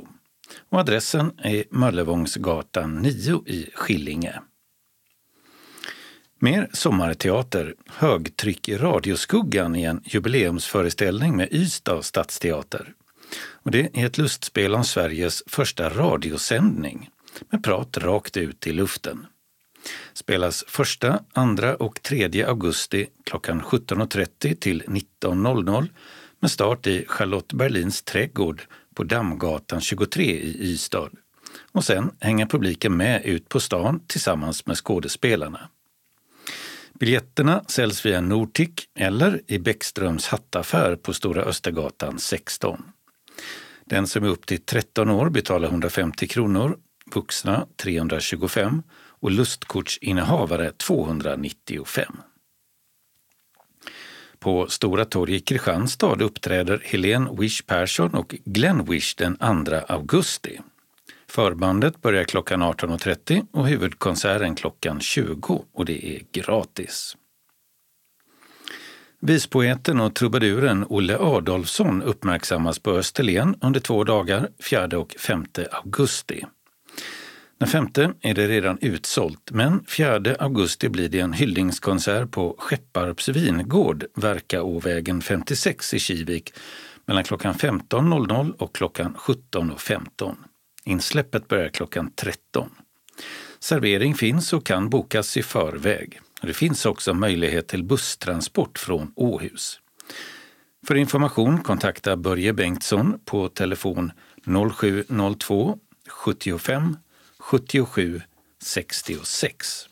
[0.71, 4.41] Och adressen är Möllevångsgatan 9 i Skillinge.
[6.45, 12.95] Mer sommarteater, Högtryck i radioskuggan i en jubileumsföreställning med Ystad stadsteater.
[13.53, 17.11] Och det är ett lustspel om Sveriges första radiosändning
[17.51, 19.27] med prat rakt ut i luften.
[20.13, 21.01] Spelas 1,
[21.79, 25.89] 2 och 3 augusti klockan 17.30 till 19.00
[26.41, 28.63] med start i Charlotte Berlins trädgård
[28.95, 31.11] på Dammgatan 23 i Ystad.
[31.73, 35.69] Och sen hänger publiken med ut på stan tillsammans med skådespelarna.
[37.03, 42.83] Biljetterna säljs via Nortic eller i Bäckströms hattaffär på Stora Östergatan 16.
[43.85, 46.79] Den som är upp till 13 år betalar 150 kronor,
[47.15, 52.17] vuxna 325 och lustkortsinnehavare 295.
[54.39, 60.61] På Stora torg i Kristianstad uppträder Helene Wish Persson och Glenn Wish den 2 augusti.
[61.35, 67.17] Förbandet börjar klockan 18.30 och huvudkonserten klockan 20 och det är gratis.
[69.21, 76.45] Vispoeten och trubaduren Olle Adolfsson uppmärksammas på Österlen under två dagar, 4 och 5 augusti.
[77.59, 77.89] Den 5
[78.21, 85.23] är det redan utsålt, men 4 augusti blir det en hyllningskonsert på Skepparps vingård, Verkaåvägen
[85.23, 86.53] 56 i Kivik,
[87.07, 90.35] mellan klockan 15.00 och klockan 17.15.
[90.85, 92.71] Insläppet börjar klockan 13.
[93.59, 96.21] Servering finns och kan bokas i förväg.
[96.43, 99.81] Det finns också möjlighet till busstransport från Åhus.
[100.87, 104.13] För information kontakta Börje Bengtsson på telefon
[105.07, 105.79] 0702
[106.09, 106.97] 75
[107.39, 108.23] 77
[108.63, 109.89] 66.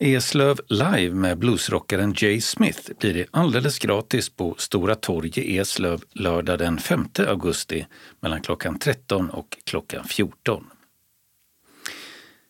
[0.00, 6.02] Eslöv live med bluesrockaren Jay Smith blir det alldeles gratis på Stora torg i Eslöv
[6.12, 7.86] lördag den 5 augusti
[8.20, 10.64] mellan klockan 13 och klockan 14.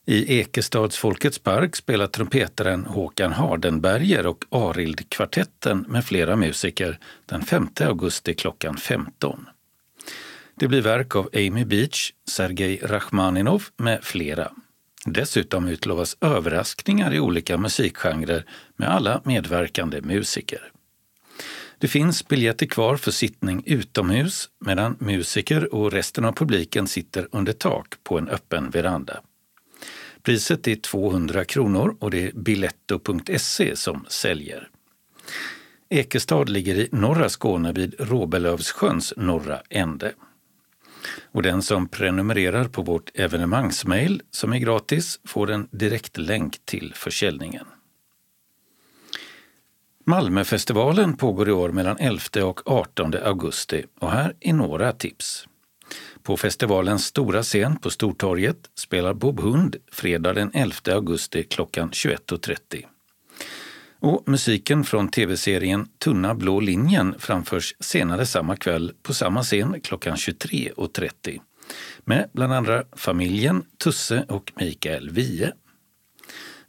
[0.07, 7.69] I Ekestads Folkets park spelar trumpetaren Håkan Hardenberger och Arildkvartetten med flera musiker den 5
[7.81, 9.47] augusti klockan 15.
[10.55, 14.53] Det blir verk av Amy Beach, Sergej Rachmaninov med flera.
[15.13, 18.45] Dessutom utlovas överraskningar i olika musikgenrer
[18.77, 20.73] med alla medverkande musiker.
[21.79, 27.53] Det finns biljetter kvar för sittning utomhus medan musiker och resten av publiken sitter under
[27.53, 29.21] tak på en öppen veranda.
[30.23, 34.69] Priset är 200 kronor och det är biletto.se som säljer.
[35.91, 40.13] Ekestad ligger i norra Skåne vid Råbelövssjöns norra ände.
[41.33, 47.67] Och den som prenumererar på vårt evenemangsmail, som är gratis, får en direktlänk till försäljningen.
[50.07, 55.47] Malmöfestivalen pågår i år mellan 11 och 18 augusti och här är några tips.
[56.23, 62.85] På festivalens stora scen på Stortorget spelar Bob Hund fredag den 11 augusti klockan 21.30.
[64.01, 70.17] Och musiken från tv-serien Tunna blå linjen framförs senare samma kväll på samma scen klockan
[70.17, 71.41] 23.30
[72.05, 75.53] med bland andra familjen, Tusse och Mikael Wiehe.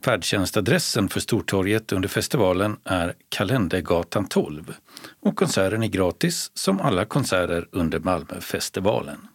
[0.05, 4.73] Färdtjänstadressen för Stortorget under festivalen är Kalendergatan 12
[5.21, 9.27] och konserten är gratis som alla konserter under Malmöfestivalen.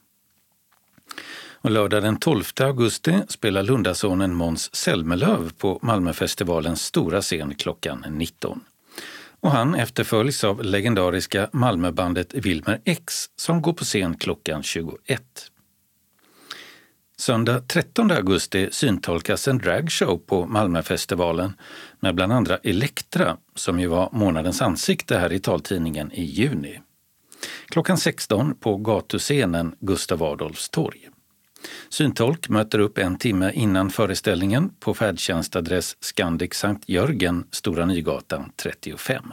[1.64, 8.60] Och lördag den 12 augusti spelar Lundasonen Måns Zelmerlöw på Malmöfestivalens stora scen klockan 19.
[9.40, 15.22] Och han efterföljs av legendariska Malmöbandet Wilmer X som går på scen klockan 21.
[17.18, 21.52] Söndag 13 augusti syntolkas en dragshow på Malmöfestivalen
[22.00, 26.80] med bland andra Elektra, som ju var månadens ansikte här i taltidningen i juni.
[27.68, 31.08] Klockan 16 på gatuscenen Gustav Adolfs torg.
[31.88, 39.24] Syntolk möter upp en timme innan föreställningen på färdtjänstadress Scandic Sankt Jörgen, Stora Nygatan 35.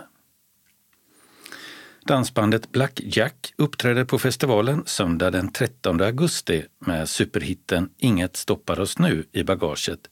[2.05, 8.99] Dansbandet Black Jack uppträder på festivalen söndag den 13 augusti med superhitten Inget stoppar oss
[8.99, 10.09] nu i bagaget.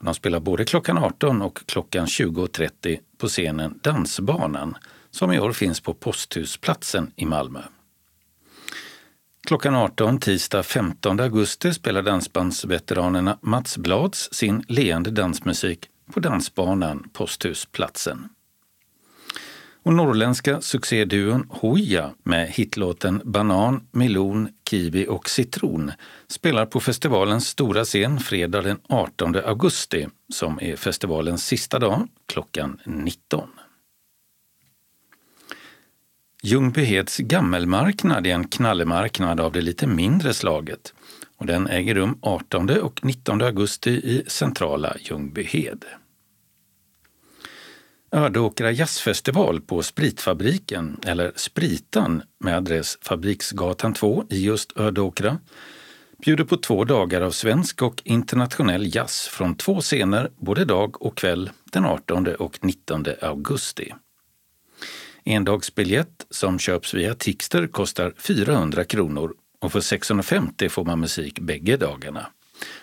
[0.00, 4.76] De spelar både klockan 18 och klockan 20.30 på scenen Dansbanan
[5.10, 7.60] som i år finns på Posthusplatsen i Malmö.
[9.46, 18.28] Klockan 18 tisdag 15 augusti spelar dansbandsveteranerna Mats Blads sin leende dansmusik på Dansbanan Posthusplatsen.
[19.82, 25.92] Och norrländska succéduon Hoja med hitlåten Banan, melon, kiwi och citron
[26.28, 32.80] spelar på festivalens stora scen fredag den 18 augusti som är festivalens sista dag klockan
[32.84, 33.48] 19.
[36.44, 40.94] Ljungbyheds gammelmarknad är en knallemarknad av det lite mindre slaget
[41.36, 45.84] och den äger rum 18 och 19 augusti i centrala Ljungbyhed.
[48.12, 55.38] Ördåkra jazzfestival på Spritfabriken, eller Spritan med adress Fabriksgatan 2 i just Ördåkra,
[56.24, 61.16] bjuder på två dagar av svensk och internationell jazz från två scener både dag och
[61.16, 63.92] kväll den 18 och 19 augusti.
[65.24, 71.76] Endagsbiljett som köps via Tixter kostar 400 kronor och för 650 får man musik bägge
[71.76, 72.26] dagarna.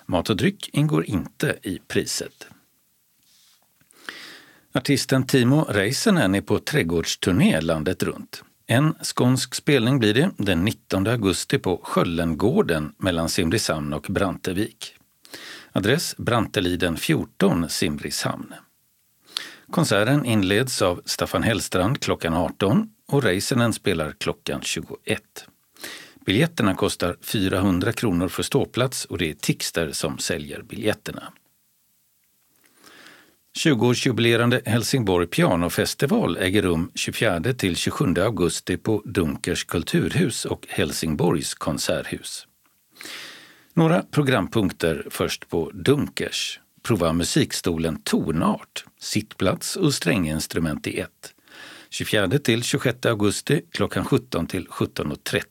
[0.06, 2.48] Mat och dryck ingår inte i priset.
[4.74, 8.44] Artisten Timo Räisänen är på trädgårdsturné landet runt.
[8.68, 14.96] En skånsk spelning blir det den 19 augusti på Sköllengården mellan Simrishamn och Brantevik.
[15.72, 18.54] Adress Branteliden 14, Simrishamn.
[19.72, 25.22] Konserten inleds av Staffan Hellstrand klockan 18 och Räisänen spelar klockan 21.
[26.26, 31.34] Biljetterna kostar 400 kronor för ståplats och det är Tixter som säljer biljetterna.
[33.58, 42.48] 20-årsjubilerande Helsingborg pianofestival äger rum 24 till 27 augusti på Dunkers kulturhus och Helsingborgs konserthus.
[43.74, 46.60] Några programpunkter först på Dunkers.
[46.90, 51.34] Prova musikstolen Tonart, sittplats och stränginstrument i ett.
[51.90, 55.44] 24 till 26 augusti klockan 17 till 17.30.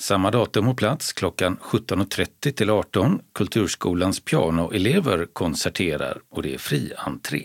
[0.00, 3.20] Samma datum och plats klockan 17.30 till 18.
[3.34, 7.44] Kulturskolans pianoelever konserterar och det är fri entré.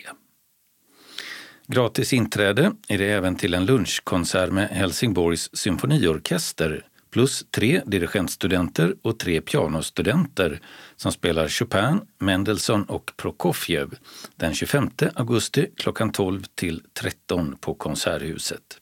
[1.67, 9.19] Gratis inträde är det även till en lunchkonsert med Helsingborgs symfoniorkester plus tre dirigentstudenter och
[9.19, 10.61] tre pianostudenter
[10.95, 13.95] som spelar Chopin, Mendelssohn och Prokofjev
[14.35, 18.79] den 25 augusti klockan 12 till 13 på Konserthuset.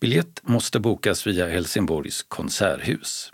[0.00, 3.32] Biljett måste bokas via Helsingborgs konserthus.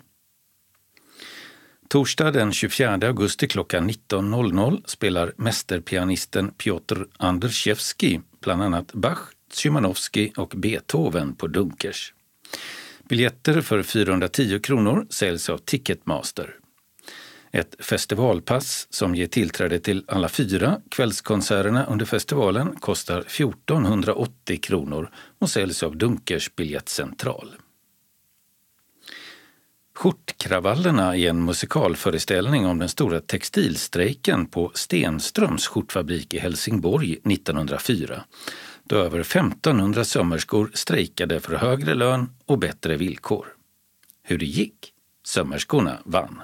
[1.87, 9.19] Torsdag den 24 augusti klockan 19.00 spelar mästerpianisten Piotr Anderszewski bland annat Bach,
[9.51, 12.13] Szymanowski och Beethoven på Dunkers.
[13.09, 16.55] Biljetter för 410 kronor säljs av Ticketmaster.
[17.51, 25.49] Ett festivalpass som ger tillträde till alla fyra kvällskonserterna under festivalen kostar 1480 kronor och
[25.49, 27.55] säljs av Dunkers biljettcentral.
[29.95, 38.23] Skjortkravallerna i en musikalföreställning om den stora textilstrejken på Stenströms skjortfabrik i Helsingborg 1904
[38.89, 43.45] då över 1500 sömmerskor strejkade för högre lön och bättre villkor.
[44.23, 44.93] Hur det gick?
[45.23, 46.41] Sömmerskorna vann.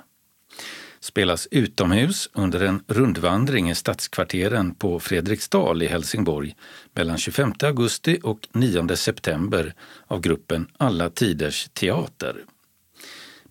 [1.00, 6.56] Spelas utomhus under en rundvandring i stadskvarteren på Fredriksdal i Helsingborg
[6.94, 9.74] mellan 25 augusti och 9 september
[10.08, 12.36] av gruppen Alla Tiders Teater.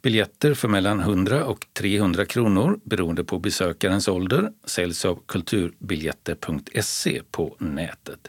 [0.04, 7.56] Biljetter för mellan 100 och 300 kronor beroende på besökarens ålder säljs av kulturbiljetter.se på
[7.58, 8.28] nätet.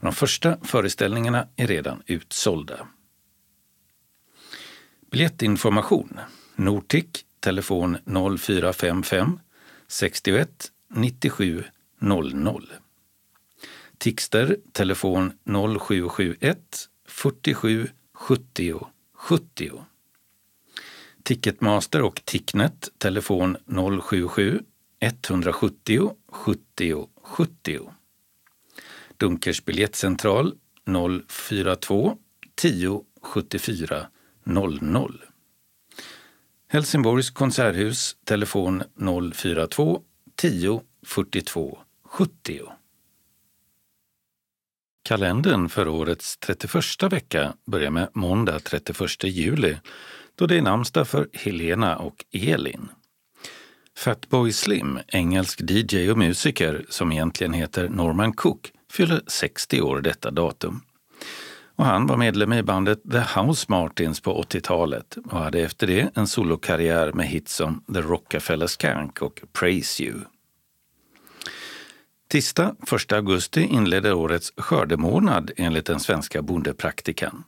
[0.00, 2.86] De första föreställningarna är redan utsålda.
[5.10, 6.20] Biljettinformation
[6.56, 7.06] Nortic,
[7.40, 7.98] telefon
[8.38, 9.40] 0455
[9.88, 11.64] 61 97
[12.00, 12.72] 00.
[13.98, 15.32] Tixter, telefon
[15.78, 16.58] 0771
[17.08, 19.72] 47 70 70.
[21.26, 23.56] Ticketmaster och Ticknet, telefon
[24.02, 24.62] 077
[25.00, 27.80] 170 70 70.
[29.16, 30.54] Dunkers biljettcentral
[31.28, 32.16] 042
[32.54, 34.06] 10 74
[34.44, 35.24] 00.
[36.68, 38.82] Helsingborgs konserthus, telefon
[39.34, 40.02] 042
[40.36, 42.60] 10 42 70.
[45.02, 49.76] Kalendern för årets 31 vecka börjar med måndag 31 juli
[50.36, 52.88] då det är namnsdag för Helena och Elin.
[53.96, 60.30] Fatboy Slim, engelsk DJ och musiker som egentligen heter Norman Cook, fyller 60 år detta
[60.30, 60.80] datum.
[61.76, 66.10] Och han var medlem i bandet The House Martins på 80-talet och hade efter det
[66.14, 70.20] en solokarriär med hits som The Rockefeller Skank och Praise You.
[72.28, 77.44] Tisdag 1 augusti inledde årets skördemånad enligt den svenska bondepraktikan.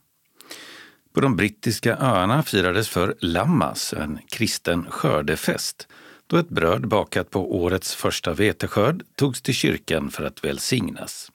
[1.19, 5.89] På de brittiska öarna firades för Lammas, en kristen skördefest,
[6.27, 11.33] då ett bröd bakat på årets första veteskörd togs till kyrkan för att välsignas.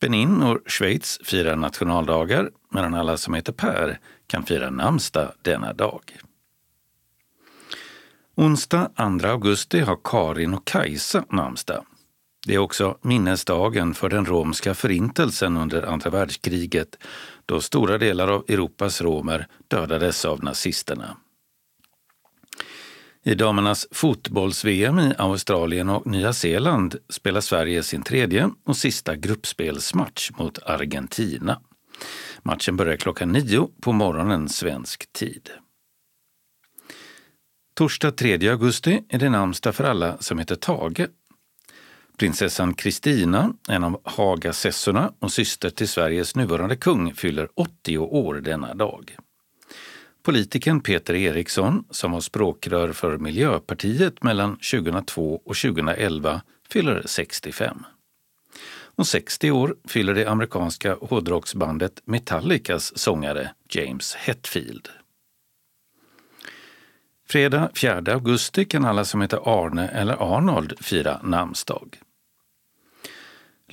[0.00, 6.02] Benin och Schweiz firar nationaldagar, medan alla som heter Per kan fira namnsdag denna dag.
[8.34, 11.84] Onsdag 2 augusti har Karin och Kajsa namnsdag.
[12.46, 16.98] Det är också minnesdagen för den romska förintelsen under andra världskriget
[17.52, 21.16] då stora delar av Europas romer dödades av nazisterna.
[23.24, 30.30] I damernas fotbolls-VM i Australien och Nya Zeeland spelar Sverige sin tredje och sista gruppspelsmatch
[30.30, 31.60] mot Argentina.
[32.42, 35.50] Matchen börjar klockan nio på morgonen svensk tid.
[37.74, 41.06] Torsdag 3 augusti är det namnsdag för alla som heter Tage
[42.22, 48.74] Prinsessan Kristina, en av Hagasessorna och syster till Sveriges nuvarande kung, fyller 80 år denna
[48.74, 49.16] dag.
[50.22, 57.84] Politikern Peter Eriksson, som var språkrör för Miljöpartiet mellan 2002 och 2011, fyller 65.
[58.96, 64.88] Och 60 år fyller det amerikanska hårdrocksbandet Metallicas sångare James Hetfield.
[67.28, 71.98] Fredag 4 augusti kan alla som heter Arne eller Arnold fira namnsdag.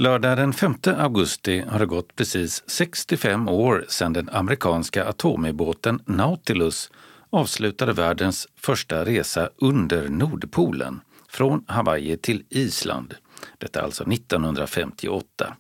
[0.02, 6.92] Lördag den 5 augusti har det gått precis 65 år sedan den amerikanska atomubåten Nautilus
[7.30, 13.14] avslutade världens första resa under Nordpolen, från Hawaii till Island.
[13.58, 15.56] Detta alltså 1958.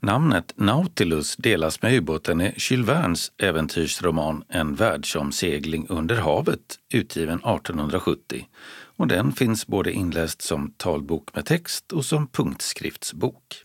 [0.00, 8.46] Namnet Nautilus delas med ubåten i Jules Vernes äventyrsroman En världsomsegling under havet, utgiven 1870.
[8.98, 13.64] Och den finns både inläst som talbok med text och som punktskriftsbok.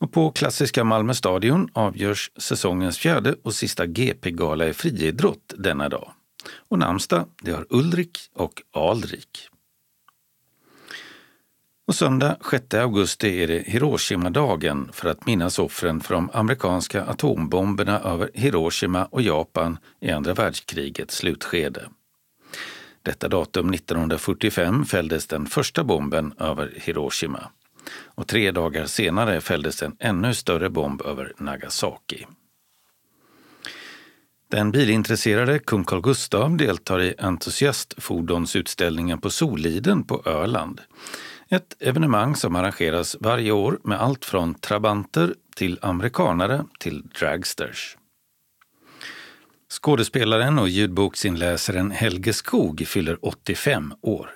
[0.00, 6.12] Och på Klassiska Malmö stadion avgörs säsongens fjärde och sista GP-gala i friidrott denna dag.
[6.68, 9.48] Och namnsdag det har Ulrik och Alrik.
[11.86, 18.00] Och söndag 6 augusti är det Hiroshima-dagen för att minnas offren för de amerikanska atombomberna
[18.00, 21.88] över Hiroshima och Japan i andra världskrigets slutskede.
[23.02, 27.50] Detta datum 1945 fälldes den första bomben över Hiroshima
[28.14, 32.26] och tre dagar senare fälldes en ännu större bomb över Nagasaki.
[34.50, 40.80] Den bilintresserade kung Carl Gustaf deltar i entusiastfordonsutställningen på Soliden på Öland.
[41.48, 47.96] Ett evenemang som arrangeras varje år med allt från trabanter till amerikanare till dragsters.
[49.72, 54.30] Skådespelaren och ljudboksinläsaren Helge Skog fyller 85 år.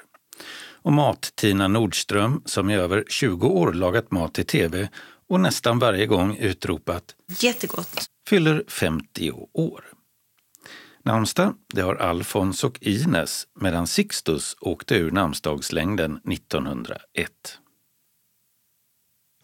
[0.83, 4.89] Och Mat-Tina Nordström, som i över 20 år lagat mat i tv
[5.29, 7.05] och nästan varje gång utropat
[7.39, 8.07] Jättegott!
[8.29, 9.85] fyller 50 år.
[11.03, 17.31] Namnsdag det har Alfons och Ines medan Sixtus åkte ur namnsdagslängden 1901.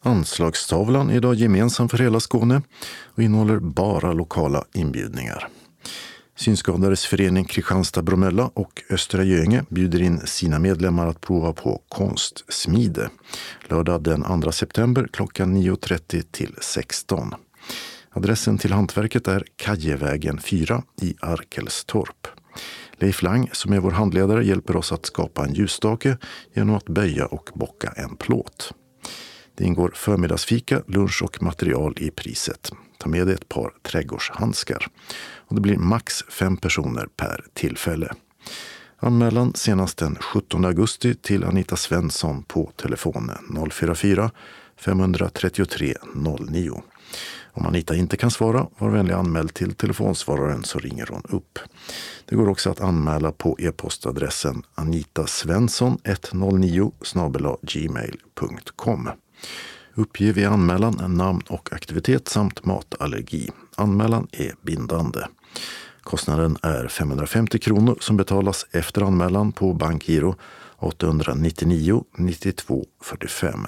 [0.01, 2.62] Anslagstavlan är idag gemensam för hela Skåne
[3.05, 5.48] och innehåller bara lokala inbjudningar.
[6.36, 13.10] Synskadades förening Kristianstad-Bromölla och Östra Göinge bjuder in sina medlemmar att prova på konstsmide
[13.68, 17.34] lördag den 2 september klockan 9.30 till 16.
[18.10, 22.26] Adressen till hantverket är Kajevägen 4 i Arkelstorp.
[22.96, 26.18] Leif Lang, som är vår handledare, hjälper oss att skapa en ljusstake
[26.54, 28.72] genom att böja och bocka en plåt.
[29.56, 32.70] Det ingår förmiddagsfika, lunch och material i priset.
[32.98, 34.86] Ta med dig ett par trädgårdshandskar.
[35.53, 38.12] Och det blir max fem personer per tillfälle.
[38.99, 43.31] Anmälan senast den 17 augusti till Anita Svensson på telefon
[43.70, 44.31] 044
[44.77, 45.95] 533
[46.39, 46.83] 09.
[47.53, 51.59] Om Anita inte kan svara, var vänlig anmäl till telefonsvararen så ringer hon upp.
[52.24, 59.11] Det går också att anmäla på e-postadressen anitasvensson109 gmail.com.
[59.95, 63.51] Uppge vid anmälan namn och aktivitet samt matallergi.
[63.77, 65.20] Anmälan är bindande.
[66.03, 70.37] Kostnaden är 550 kronor som betalas efter anmälan på bankgiro
[70.79, 73.66] 899 92 45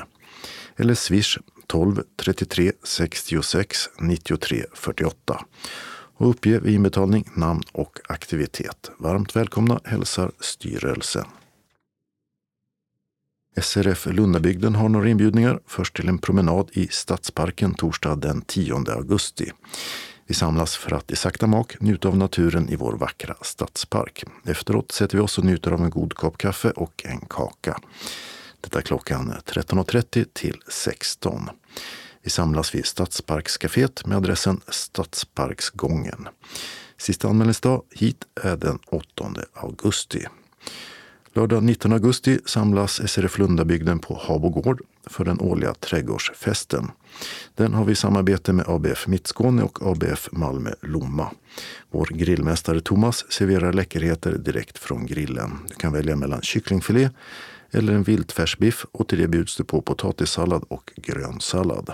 [0.77, 5.45] eller swish 12 33 66 93 48
[6.17, 8.91] och uppge vid inbetalning namn och aktivitet.
[8.99, 11.25] Varmt välkomna hälsar styrelsen.
[13.61, 15.61] SRF Lundabygden har några inbjudningar.
[15.67, 19.51] Först till en promenad i Stadsparken torsdag den 10 augusti.
[20.27, 24.25] Vi samlas för att i sakta mak njuta av naturen i vår vackra stadspark.
[24.47, 27.81] Efteråt sätter vi oss och njuter av en god kopp kaffe och en kaka.
[28.61, 31.51] Detta är klockan 13.30 till 16.
[32.23, 36.29] Vi samlas vid Stadsparkscaféet med adressen Stadsparksgången.
[36.97, 40.27] Sista anmälningsdag hit är den 8 augusti.
[41.37, 46.91] Lördag 19 augusti samlas SRF Lundabygden på Habo gård för den årliga trädgårdsfesten.
[47.55, 51.31] Den har vi i samarbete med ABF Mittskåne och ABF Malmö Lomma.
[51.91, 55.51] Vår grillmästare Thomas serverar läckerheter direkt från grillen.
[55.69, 57.11] Du kan välja mellan kycklingfilé
[57.71, 61.93] eller en viltfärsbiff och till det bjuds det på potatissallad och grönsallad.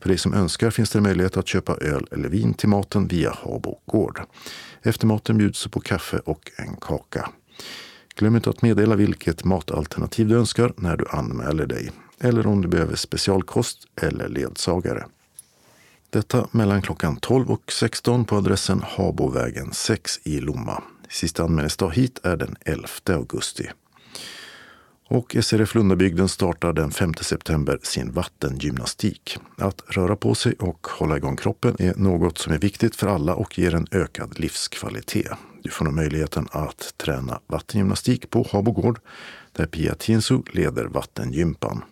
[0.00, 3.36] För dig som önskar finns det möjlighet att köpa öl eller vin till maten via
[3.42, 4.20] Habo gård.
[4.82, 7.30] Efter maten bjuds det på kaffe och en kaka.
[8.14, 11.90] Glöm inte att meddela vilket matalternativ du önskar när du anmäler dig
[12.20, 15.06] eller om du behöver specialkost eller ledsagare.
[16.10, 20.82] Detta mellan klockan 12 och 16 på adressen Habovägen 6 i Lomma.
[21.08, 23.70] Sista anmälningsdag hit är den 11 augusti.
[25.08, 29.38] Och SRF Lundabygden startar den 5 september sin vattengymnastik.
[29.56, 33.34] Att röra på sig och hålla igång kroppen är något som är viktigt för alla
[33.34, 35.32] och ger en ökad livskvalitet.
[35.62, 39.00] Du får nu möjligheten att träna vattengymnastik på Habogård
[39.52, 41.84] där Pia Tinsu leder vattengympan.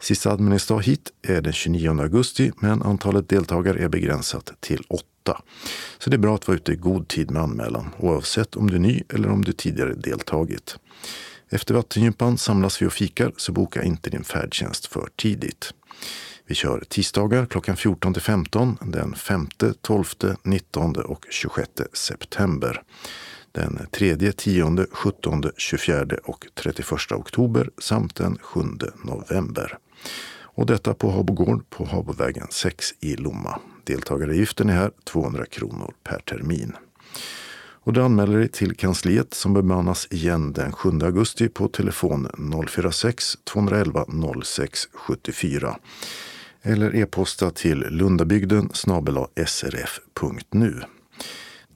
[0.00, 5.42] Sista anmälningsdag hit är den 29 augusti men antalet deltagare är begränsat till åtta.
[5.98, 8.76] Så det är bra att vara ute i god tid med anmälan oavsett om du
[8.76, 10.76] är ny eller om du tidigare deltagit.
[11.50, 15.74] Efter vattengympan samlas vi och fikar, så boka inte din färdtjänst för tidigt.
[16.48, 19.48] Vi kör tisdagar klockan 14 till 15 den 5,
[19.80, 20.04] 12,
[20.42, 22.82] 19 och 26 september.
[23.52, 28.60] Den 3, 10, 17, 24 och 31 oktober samt den 7
[29.04, 29.78] november.
[30.40, 33.60] Och detta på Habogård på Habovägen 6 i Lomma.
[33.84, 36.72] Deltagaravgiften är här 200 kronor per termin.
[37.86, 44.44] Och du anmäler dig till kansliet som bemannas igen den 7 augusti på telefon 046-211
[44.44, 45.76] 06 74
[46.66, 48.70] eller e-posta till lundabygden
[49.46, 50.82] srf.nu.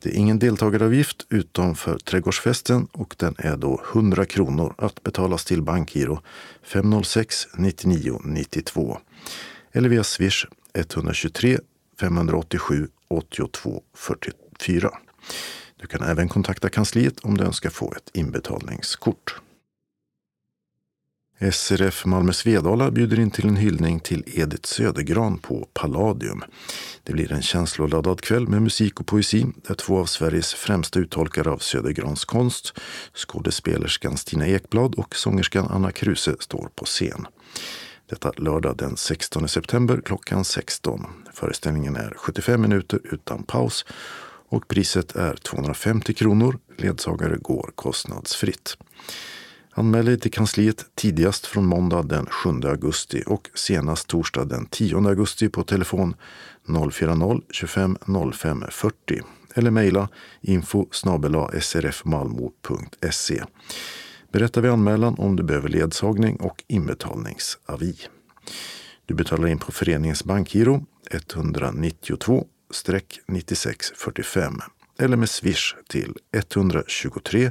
[0.02, 5.44] Det är ingen deltagaravgift utom för trädgårdsfesten och den är då 100 kronor att betalas
[5.44, 6.20] till bankgiro
[6.62, 8.98] 506 99 92
[9.72, 11.58] eller via swish 123
[12.00, 14.90] 587 82 44.
[15.80, 19.40] Du kan även kontakta kansliet om du önskar få ett inbetalningskort.
[21.40, 26.44] SRF Malmö Svedala bjuder in till en hyllning till Edith Södergran på Palladium.
[27.02, 31.50] Det blir en känsloladdad kväll med musik och poesi där två av Sveriges främsta uttolkare
[31.50, 32.78] av Södergrans konst,
[33.14, 37.26] skådespelerskan Stina Ekblad och sångerskan Anna Kruse, står på scen.
[38.10, 41.06] Detta lördag den 16 september klockan 16.
[41.34, 43.84] Föreställningen är 75 minuter utan paus
[44.48, 46.58] och priset är 250 kronor.
[46.76, 48.76] Ledsagare går kostnadsfritt.
[49.72, 54.96] Anmäl dig till kansliet tidigast från måndag den 7 augusti och senast torsdag den 10
[54.96, 56.14] augusti på telefon
[56.66, 59.20] 040-25 05 40
[59.54, 60.08] eller mejla
[60.40, 60.86] info
[61.60, 63.42] srfmalmo.se.
[64.32, 67.96] Berätta vid anmälan om du behöver ledsagning och inbetalningsavi.
[69.06, 72.46] Du betalar in på föreningens bankgiro 192
[73.26, 74.60] 9645
[74.98, 77.50] eller med swish till 123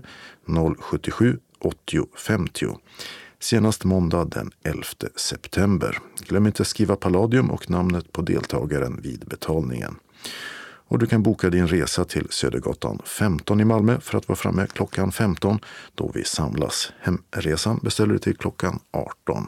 [0.79, 2.77] 077 8050.
[3.39, 4.83] senast måndag den 11
[5.15, 5.97] september.
[6.27, 9.95] Glöm inte att skriva Palladium och namnet på deltagaren vid betalningen.
[10.89, 14.67] Och du kan boka din resa till Södergatan 15 i Malmö för att vara framme
[14.73, 15.59] klockan 15
[15.95, 16.91] då vi samlas.
[16.99, 19.47] Hemresan beställer du till klockan 18.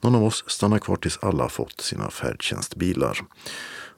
[0.00, 3.18] Någon av oss stannar kvar tills alla fått sina färdtjänstbilar.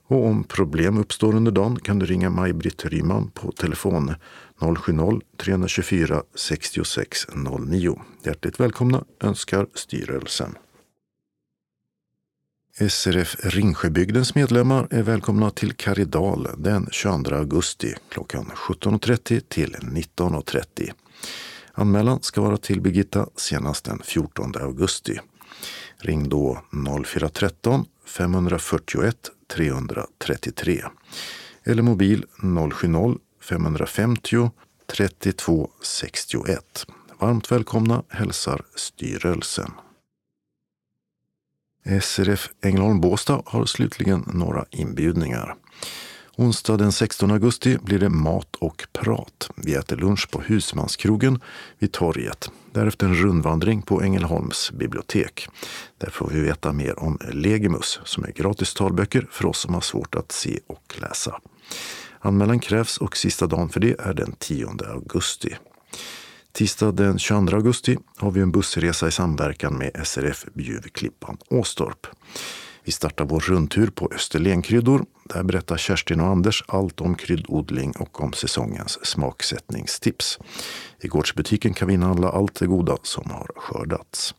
[0.09, 4.15] Och om problem uppstår under dagen kan du ringa Maj-Britt Ryman på telefon
[4.59, 8.01] 070-324 6609.
[8.24, 10.55] Hjärtligt välkomna önskar styrelsen.
[12.89, 20.93] SRF Ringsjöbygdens medlemmar är välkomna till Karidal den 22 augusti klockan 17.30 till 19.30.
[21.72, 25.18] Anmälan ska vara till Birgitta senast den 14 augusti.
[25.98, 26.62] Ring då
[27.05, 29.16] 0413 541
[29.56, 30.85] 333
[31.64, 32.24] eller mobil
[32.72, 33.18] 070
[33.49, 34.51] 550
[34.87, 36.87] 32 61.
[37.20, 39.70] Varmt välkomna hälsar styrelsen.
[42.03, 45.55] SRF Ängelholm Båstad har slutligen några inbjudningar.
[46.37, 49.51] Onsdag den 16 augusti blir det mat och prat.
[49.57, 51.41] Vi äter lunch på Husmanskrogen
[51.79, 52.51] vid torget.
[52.73, 55.49] Därefter en rundvandring på Ängelholms bibliotek.
[55.99, 59.81] Där får vi veta mer om Legimus som är gratis talböcker för oss som har
[59.81, 61.41] svårt att se och läsa.
[62.20, 65.57] Anmälan krävs och sista dagen för det är den 10 augusti.
[66.53, 72.07] Tisdag den 22 augusti har vi en bussresa i samverkan med SRF Bjuvklippan Åstorp.
[72.85, 75.05] Vi startar vår rundtur på Österlenkryddor.
[75.24, 80.39] Där berättar Kerstin och Anders allt om kryddodling och om säsongens smaksättningstips.
[81.01, 84.35] I gårdsbutiken kan vi inhandla allt det goda som har skördats.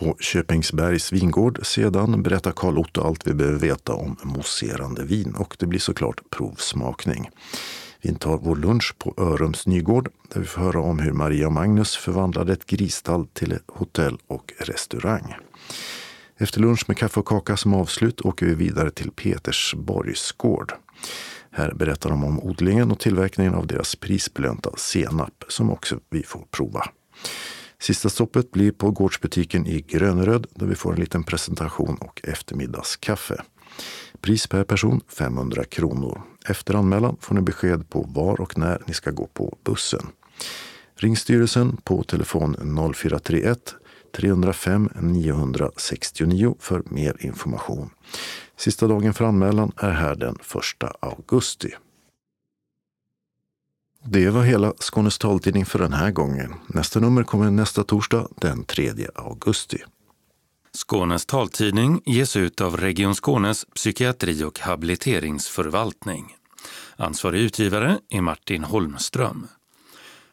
[0.00, 5.56] På Köpingsbergs vingård sedan berättar Karl Otto allt vi behöver veta om mousserande vin och
[5.58, 7.30] det blir såklart provsmakning.
[8.02, 11.52] Vi intar vår lunch på Örums Nygård där vi får höra om hur Maria och
[11.52, 15.34] Magnus förvandlade ett grisstall till ett hotell och restaurang.
[16.38, 20.72] Efter lunch med kaffe och kaka som avslut åker vi vidare till Petersborgs gård.
[21.50, 26.44] Här berättar de om odlingen och tillverkningen av deras prisbelönta senap som också vi får
[26.50, 26.84] prova.
[27.80, 33.42] Sista stoppet blir på gårdsbutiken i Gröneröd där vi får en liten presentation och eftermiddagskaffe.
[34.20, 36.22] Pris per person 500 kronor.
[36.46, 40.06] Efter anmälan får ni besked på var och när ni ska gå på bussen.
[40.94, 42.56] Ring styrelsen på telefon
[42.94, 43.74] 0431
[44.16, 47.90] 305 969 för mer information.
[48.56, 51.70] Sista dagen för anmälan är här den 1 augusti.
[54.04, 56.54] Det var hela Skånes taltidning för den här gången.
[56.66, 59.78] Nästa nummer kommer nästa torsdag den 3 augusti.
[60.72, 66.36] Skånes taltidning ges ut av Region Skånes psykiatri och habiliteringsförvaltning.
[66.96, 69.46] Ansvarig utgivare är Martin Holmström.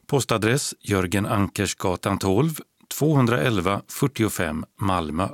[0.07, 2.55] Postadress Jörgen Ankersgatan 12,
[2.97, 5.29] 211 45 Malmö.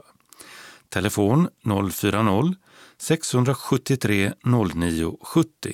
[0.90, 4.34] Telefon 040-673
[4.74, 5.74] 09 70.